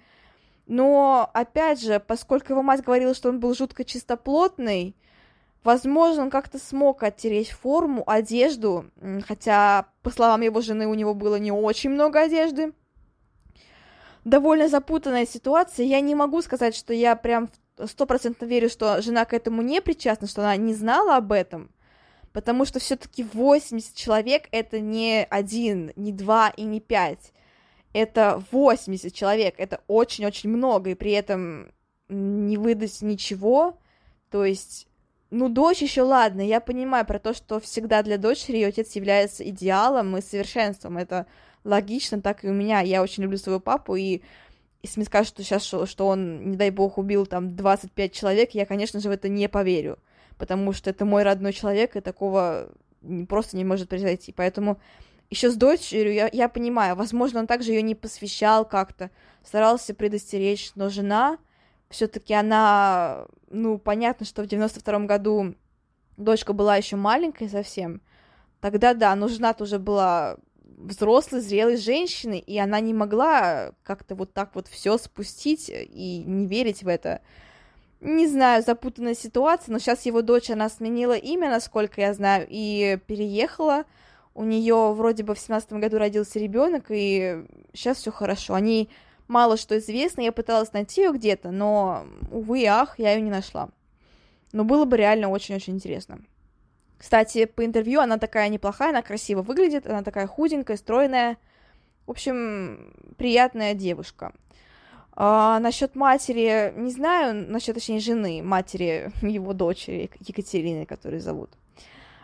Но, 0.67 1.29
опять 1.33 1.81
же, 1.81 2.01
поскольку 2.05 2.51
его 2.51 2.63
мать 2.63 2.83
говорила, 2.83 3.13
что 3.13 3.29
он 3.29 3.39
был 3.39 3.53
жутко 3.53 3.85
чистоплотный, 3.85 4.93
Возможно, 5.63 6.23
он 6.23 6.29
как-то 6.31 6.57
смог 6.57 7.03
оттереть 7.03 7.51
форму, 7.51 8.03
одежду, 8.07 8.85
хотя, 9.27 9.87
по 10.01 10.09
словам 10.09 10.41
его 10.41 10.59
жены, 10.61 10.87
у 10.87 10.95
него 10.95 11.13
было 11.13 11.35
не 11.35 11.51
очень 11.51 11.91
много 11.91 12.21
одежды. 12.21 12.73
Довольно 14.25 14.69
запутанная 14.69 15.25
ситуация. 15.25 15.85
Я 15.85 15.99
не 15.99 16.15
могу 16.15 16.41
сказать, 16.41 16.75
что 16.75 16.93
я 16.93 17.15
прям 17.15 17.49
стопроцентно 17.85 18.45
верю, 18.45 18.69
что 18.69 19.01
жена 19.01 19.25
к 19.25 19.33
этому 19.33 19.61
не 19.61 19.81
причастна, 19.81 20.27
что 20.27 20.41
она 20.41 20.55
не 20.55 20.73
знала 20.73 21.17
об 21.17 21.31
этом, 21.31 21.71
потому 22.33 22.65
что 22.65 22.79
все-таки 22.79 23.23
80 23.23 23.95
человек 23.95 24.47
это 24.51 24.79
не 24.79 25.25
один, 25.29 25.91
не 25.95 26.11
два 26.11 26.49
и 26.49 26.63
не 26.63 26.79
пять. 26.79 27.33
Это 27.93 28.41
80 28.51 29.13
человек, 29.13 29.55
это 29.57 29.81
очень-очень 29.87 30.49
много, 30.49 30.91
и 30.91 30.95
при 30.95 31.11
этом 31.11 31.71
не 32.07 32.57
выдать 32.57 33.01
ничего, 33.01 33.77
то 34.29 34.45
есть 34.45 34.87
ну, 35.31 35.47
дочь 35.47 35.81
еще 35.81 36.01
ладно, 36.01 36.41
я 36.41 36.59
понимаю 36.59 37.05
про 37.05 37.17
то, 37.17 37.33
что 37.33 37.61
всегда 37.61 38.03
для 38.03 38.17
дочери 38.17 38.57
ее 38.57 38.67
отец 38.67 38.91
является 38.95 39.47
идеалом 39.49 40.17
и 40.17 40.21
совершенством. 40.21 40.97
Это 40.97 41.25
логично, 41.63 42.21
так 42.21 42.43
и 42.43 42.49
у 42.49 42.53
меня. 42.53 42.81
Я 42.81 43.01
очень 43.01 43.23
люблю 43.23 43.37
своего 43.37 43.61
папу, 43.61 43.95
и 43.95 44.21
если 44.83 44.99
мне 44.99 45.05
скажут, 45.05 45.29
что 45.29 45.43
сейчас, 45.43 45.63
что, 45.63 46.07
он, 46.07 46.51
не 46.51 46.57
дай 46.57 46.69
бог, 46.69 46.97
убил 46.97 47.25
там 47.25 47.55
25 47.55 48.11
человек, 48.11 48.51
я, 48.51 48.65
конечно 48.65 48.99
же, 48.99 49.07
в 49.07 49.11
это 49.11 49.29
не 49.29 49.47
поверю, 49.47 49.99
потому 50.37 50.73
что 50.73 50.89
это 50.89 51.05
мой 51.05 51.23
родной 51.23 51.53
человек, 51.53 51.95
и 51.95 52.01
такого 52.01 52.69
просто 53.29 53.55
не 53.55 53.63
может 53.63 53.87
произойти. 53.87 54.33
Поэтому 54.33 54.79
еще 55.29 55.49
с 55.49 55.55
дочерью 55.55 56.13
я, 56.13 56.29
я 56.33 56.49
понимаю, 56.49 56.97
возможно, 56.97 57.39
он 57.39 57.47
также 57.47 57.71
ее 57.71 57.83
не 57.83 57.95
посвящал 57.95 58.65
как-то, 58.65 59.11
старался 59.45 59.93
предостеречь, 59.93 60.71
но 60.75 60.89
жена 60.89 61.37
все-таки 61.91 62.33
она, 62.33 63.25
ну, 63.49 63.77
понятно, 63.77 64.25
что 64.25 64.43
в 64.43 64.47
92-м 64.47 65.07
году 65.07 65.55
дочка 66.17 66.53
была 66.53 66.77
еще 66.77 66.95
маленькой 66.95 67.49
совсем, 67.49 68.01
тогда 68.59 68.93
да, 68.93 69.15
но 69.15 69.27
жена 69.27 69.55
уже 69.59 69.79
была 69.79 70.37
взрослой, 70.77 71.41
зрелой 71.41 71.77
женщиной, 71.77 72.39
и 72.39 72.57
она 72.57 72.79
не 72.79 72.93
могла 72.93 73.71
как-то 73.83 74.15
вот 74.15 74.33
так 74.33 74.55
вот 74.55 74.67
все 74.67 74.97
спустить 74.97 75.69
и 75.69 76.23
не 76.25 76.47
верить 76.47 76.83
в 76.83 76.87
это. 76.87 77.21
Не 77.99 78.27
знаю, 78.27 78.63
запутанная 78.63 79.13
ситуация, 79.13 79.71
но 79.71 79.79
сейчас 79.79 80.05
его 80.07 80.23
дочь, 80.23 80.49
она 80.49 80.69
сменила 80.69 81.15
имя, 81.15 81.49
насколько 81.49 82.01
я 82.01 82.13
знаю, 82.13 82.47
и 82.49 82.97
переехала. 83.05 83.83
У 84.33 84.43
нее 84.43 84.93
вроде 84.93 85.23
бы 85.23 85.35
в 85.35 85.39
семнадцатом 85.39 85.79
году 85.79 85.99
родился 85.99 86.39
ребенок, 86.39 86.85
и 86.89 87.45
сейчас 87.73 87.97
все 87.97 88.11
хорошо. 88.11 88.55
Они 88.55 88.89
мало 89.31 89.57
что 89.57 89.77
известно, 89.79 90.21
я 90.21 90.31
пыталась 90.31 90.73
найти 90.73 91.01
ее 91.01 91.13
где-то, 91.13 91.51
но, 91.51 92.05
увы 92.29 92.61
и 92.61 92.65
ах, 92.65 92.99
я 92.99 93.13
ее 93.13 93.21
не 93.21 93.31
нашла. 93.31 93.69
Но 94.51 94.63
было 94.63 94.85
бы 94.85 94.97
реально 94.97 95.29
очень-очень 95.29 95.75
интересно. 95.75 96.19
Кстати, 96.97 97.45
по 97.45 97.65
интервью 97.65 98.01
она 98.01 98.17
такая 98.17 98.49
неплохая, 98.49 98.89
она 98.89 99.01
красиво 99.01 99.41
выглядит, 99.41 99.87
она 99.87 100.03
такая 100.03 100.27
худенькая, 100.27 100.77
стройная. 100.77 101.37
В 102.05 102.11
общем, 102.11 102.93
приятная 103.17 103.73
девушка. 103.73 104.33
А, 105.13 105.59
насчет 105.59 105.95
матери, 105.95 106.73
не 106.75 106.91
знаю, 106.91 107.33
насчет, 107.49 107.75
точнее, 107.75 107.99
жены, 107.99 108.43
матери 108.43 109.11
его 109.21 109.53
дочери, 109.53 110.11
Екатерины, 110.19 110.85
которую 110.85 111.21
зовут. 111.21 111.51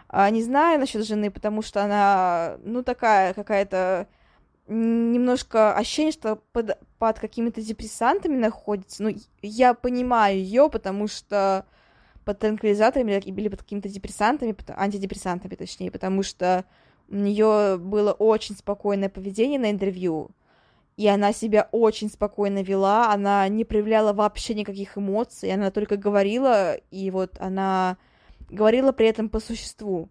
А, 0.09 0.29
не 0.29 0.43
знаю 0.43 0.79
насчет 0.79 1.05
жены, 1.05 1.31
потому 1.31 1.61
что 1.61 1.83
она, 1.83 2.57
ну, 2.63 2.83
такая 2.83 3.33
какая-то 3.33 4.07
немножко 4.67 5.73
ощущение, 5.75 6.11
что 6.11 6.37
под, 6.51 6.77
под 6.99 7.19
какими-то 7.19 7.61
депрессантами 7.61 8.37
находится. 8.37 9.03
Ну, 9.03 9.15
я 9.41 9.73
понимаю 9.73 10.37
ее, 10.37 10.69
потому 10.69 11.07
что 11.07 11.65
под 12.25 12.39
транквилизаторами 12.39 13.13
или 13.13 13.47
под 13.47 13.61
какими-то 13.61 13.87
депрессантами, 13.87 14.55
антидепрессантами 14.75 15.55
точнее, 15.55 15.91
потому 15.91 16.23
что 16.23 16.65
у 17.09 17.15
нее 17.15 17.77
было 17.79 18.11
очень 18.11 18.55
спокойное 18.55 19.07
поведение 19.07 19.59
на 19.59 19.71
интервью, 19.71 20.31
и 20.97 21.07
она 21.07 21.31
себя 21.31 21.69
очень 21.71 22.09
спокойно 22.09 22.63
вела, 22.63 23.13
она 23.13 23.47
не 23.47 23.63
проявляла 23.63 24.11
вообще 24.11 24.55
никаких 24.55 24.97
эмоций, 24.97 25.53
она 25.53 25.71
только 25.71 25.95
говорила, 25.95 26.75
и 26.91 27.11
вот 27.11 27.37
она 27.39 27.97
говорила 28.49 28.91
при 28.91 29.07
этом 29.07 29.29
по 29.29 29.39
существу. 29.39 30.09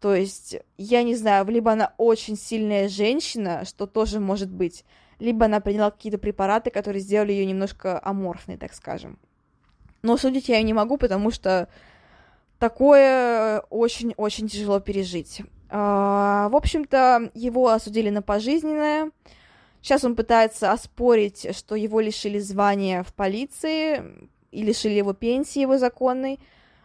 То 0.00 0.14
есть, 0.14 0.56
я 0.76 1.02
не 1.02 1.16
знаю, 1.16 1.46
либо 1.46 1.72
она 1.72 1.92
очень 1.98 2.36
сильная 2.36 2.88
женщина, 2.88 3.64
что 3.64 3.86
тоже 3.86 4.20
может 4.20 4.48
быть, 4.48 4.84
либо 5.18 5.46
она 5.46 5.60
приняла 5.60 5.90
какие-то 5.90 6.18
препараты, 6.18 6.70
которые 6.70 7.00
сделали 7.00 7.32
ее 7.32 7.46
немножко 7.46 8.00
аморфной, 8.02 8.56
так 8.56 8.74
скажем. 8.74 9.18
Но 10.02 10.16
судить 10.16 10.48
я 10.48 10.58
ее 10.58 10.62
не 10.62 10.72
могу, 10.72 10.96
потому 10.96 11.32
что 11.32 11.68
такое 12.60 13.60
очень-очень 13.70 14.48
тяжело 14.48 14.78
пережить. 14.78 15.42
А, 15.70 16.48
в 16.50 16.56
общем-то, 16.56 17.30
его 17.34 17.68
осудили 17.68 18.10
на 18.10 18.22
пожизненное. 18.22 19.10
Сейчас 19.82 20.04
он 20.04 20.16
пытается 20.16 20.72
оспорить, 20.72 21.48
что 21.56 21.74
его 21.74 22.00
лишили 22.00 22.38
звания 22.38 23.02
в 23.02 23.12
полиции 23.14 24.02
и 24.50 24.62
лишили 24.62 24.94
его 24.94 25.12
пенсии 25.12 25.60
его 25.60 25.78
законной. 25.78 26.38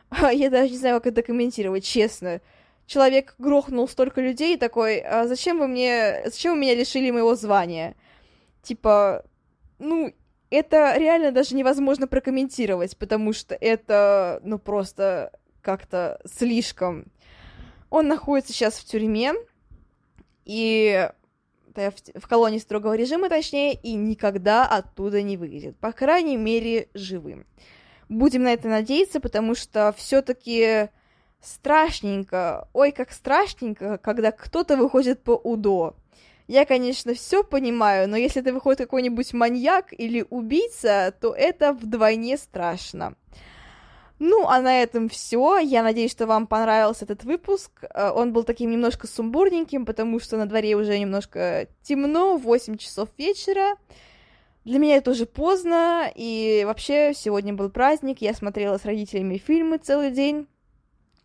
Я 0.31 0.49
даже 0.49 0.71
не 0.71 0.77
знаю, 0.77 0.97
как 0.97 1.13
это 1.13 1.21
комментировать, 1.21 1.85
честно. 1.85 2.41
Человек 2.85 3.35
грохнул 3.37 3.87
столько 3.87 4.21
людей 4.21 4.55
и 4.55 4.59
такой, 4.59 4.99
а 4.99 5.27
зачем 5.27 5.59
вы 5.59 5.67
мне, 5.67 6.21
зачем 6.25 6.53
вы 6.53 6.59
меня 6.59 6.75
лишили 6.75 7.11
моего 7.11 7.35
звания? 7.35 7.95
Типа, 8.61 9.25
ну, 9.79 10.13
это 10.49 10.95
реально 10.97 11.31
даже 11.31 11.55
невозможно 11.55 12.07
прокомментировать, 12.07 12.97
потому 12.97 13.33
что 13.33 13.55
это, 13.55 14.41
ну, 14.43 14.59
просто 14.59 15.31
как-то 15.61 16.19
слишком. 16.25 17.05
Он 17.89 18.07
находится 18.07 18.53
сейчас 18.53 18.75
в 18.75 18.85
тюрьме, 18.85 19.33
и 20.45 21.09
в 21.75 22.27
колонии 22.27 22.59
строгого 22.59 22.95
режима, 22.95 23.29
точнее, 23.29 23.73
и 23.73 23.93
никогда 23.93 24.67
оттуда 24.67 25.21
не 25.21 25.37
выйдет. 25.37 25.77
По 25.77 25.91
крайней 25.91 26.37
мере, 26.37 26.89
живым. 26.93 27.45
Будем 28.09 28.43
на 28.43 28.53
это 28.53 28.67
надеяться, 28.67 29.19
потому 29.19 29.55
что 29.55 29.93
все-таки 29.97 30.89
страшненько, 31.43 32.67
ой, 32.73 32.91
как 32.91 33.11
страшненько, 33.11 33.97
когда 33.97 34.31
кто-то 34.31 34.77
выходит 34.77 35.21
по 35.23 35.31
УДО. 35.31 35.95
Я, 36.47 36.65
конечно, 36.65 37.13
все 37.13 37.43
понимаю, 37.43 38.09
но 38.09 38.17
если 38.17 38.41
это 38.41 38.53
выходит 38.53 38.79
какой-нибудь 38.79 39.33
маньяк 39.33 39.87
или 39.91 40.25
убийца, 40.29 41.13
то 41.19 41.33
это 41.33 41.73
вдвойне 41.73 42.37
страшно. 42.37 43.15
Ну, 44.19 44.47
а 44.47 44.61
на 44.61 44.81
этом 44.81 45.09
все. 45.09 45.57
Я 45.57 45.83
надеюсь, 45.83 46.11
что 46.11 46.27
вам 46.27 46.47
понравился 46.47 47.05
этот 47.05 47.23
выпуск. 47.23 47.71
Э, 47.83 48.09
он 48.11 48.31
был 48.31 48.43
таким 48.43 48.71
немножко 48.71 49.07
сумбурненьким, 49.07 49.85
потому 49.85 50.19
что 50.19 50.37
на 50.37 50.45
дворе 50.45 50.75
уже 50.75 50.97
немножко 50.97 51.67
темно, 51.81 52.37
8 52.37 52.77
часов 52.77 53.09
вечера. 53.17 53.75
Для 54.63 54.79
меня 54.79 54.95
это 54.97 55.11
уже 55.11 55.25
поздно, 55.25 56.09
и 56.15 56.63
вообще 56.65 57.13
сегодня 57.13 57.53
был 57.53 57.69
праздник, 57.69 58.21
я 58.21 58.33
смотрела 58.33 58.77
с 58.77 58.85
родителями 58.85 59.37
фильмы 59.37 59.77
целый 59.77 60.11
день. 60.11 60.47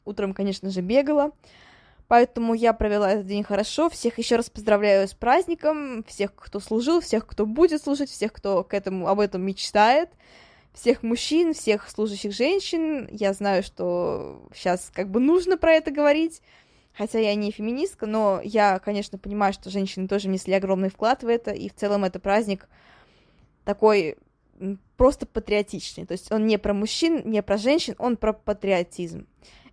Утром, 0.08 0.34
конечно 0.34 0.70
же, 0.70 0.80
бегала. 0.80 1.32
Поэтому 2.08 2.54
я 2.54 2.72
провела 2.72 3.12
этот 3.12 3.26
день 3.26 3.44
хорошо. 3.44 3.90
Всех 3.90 4.18
еще 4.18 4.36
раз 4.36 4.48
поздравляю 4.48 5.06
с 5.06 5.12
праздником. 5.12 6.02
Всех, 6.04 6.34
кто 6.34 6.58
служил, 6.58 7.00
всех, 7.00 7.26
кто 7.26 7.44
будет 7.44 7.82
служить, 7.82 8.10
всех, 8.10 8.32
кто 8.32 8.64
к 8.64 8.72
этому, 8.72 9.08
об 9.08 9.20
этом 9.20 9.42
мечтает. 9.42 10.08
Всех 10.72 11.02
мужчин, 11.02 11.52
всех 11.52 11.90
служащих 11.90 12.32
женщин. 12.32 13.08
Я 13.10 13.34
знаю, 13.34 13.62
что 13.62 14.48
сейчас 14.54 14.90
как 14.94 15.10
бы 15.10 15.20
нужно 15.20 15.58
про 15.58 15.72
это 15.72 15.90
говорить. 15.90 16.40
Хотя 16.96 17.18
я 17.18 17.34
не 17.34 17.50
феминистка, 17.50 18.06
но 18.06 18.40
я, 18.42 18.78
конечно, 18.78 19.18
понимаю, 19.18 19.52
что 19.52 19.70
женщины 19.70 20.08
тоже 20.08 20.28
внесли 20.28 20.54
огромный 20.54 20.88
вклад 20.88 21.22
в 21.22 21.28
это. 21.28 21.50
И 21.50 21.68
в 21.68 21.74
целом 21.74 22.04
это 22.04 22.18
праздник 22.18 22.68
такой 23.64 24.16
просто 24.96 25.26
патриотичный. 25.26 26.06
То 26.06 26.12
есть 26.12 26.32
он 26.32 26.46
не 26.46 26.58
про 26.58 26.72
мужчин, 26.74 27.22
не 27.24 27.42
про 27.42 27.58
женщин, 27.58 27.94
он 27.98 28.16
про 28.16 28.32
патриотизм. 28.32 29.26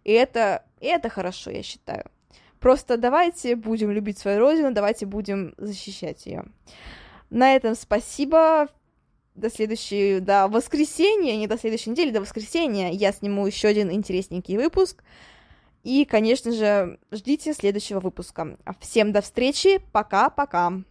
И 0.05 0.11
это, 0.11 0.63
и 0.79 0.85
это 0.85 1.09
хорошо, 1.09 1.51
я 1.51 1.63
считаю. 1.63 2.05
Просто 2.59 2.97
давайте 2.97 3.55
будем 3.55 3.91
любить 3.91 4.17
свою 4.17 4.39
родину, 4.39 4.71
давайте 4.71 5.05
будем 5.05 5.53
защищать 5.57 6.25
ее. 6.25 6.45
На 7.29 7.55
этом 7.55 7.75
спасибо. 7.75 8.69
До 9.33 9.49
следующего, 9.49 10.21
до 10.21 10.47
воскресенья, 10.47 11.35
не 11.35 11.47
до 11.47 11.57
следующей 11.57 11.89
недели, 11.89 12.11
до 12.11 12.21
воскресенья 12.21 12.89
я 12.91 13.11
сниму 13.11 13.45
еще 13.45 13.67
один 13.67 13.91
интересненький 13.91 14.55
выпуск. 14.55 15.03
И, 15.83 16.05
конечно 16.05 16.53
же, 16.53 16.99
ждите 17.11 17.53
следующего 17.53 17.99
выпуска. 17.99 18.57
Всем 18.79 19.11
до 19.11 19.21
встречи, 19.21 19.81
пока-пока. 19.91 20.83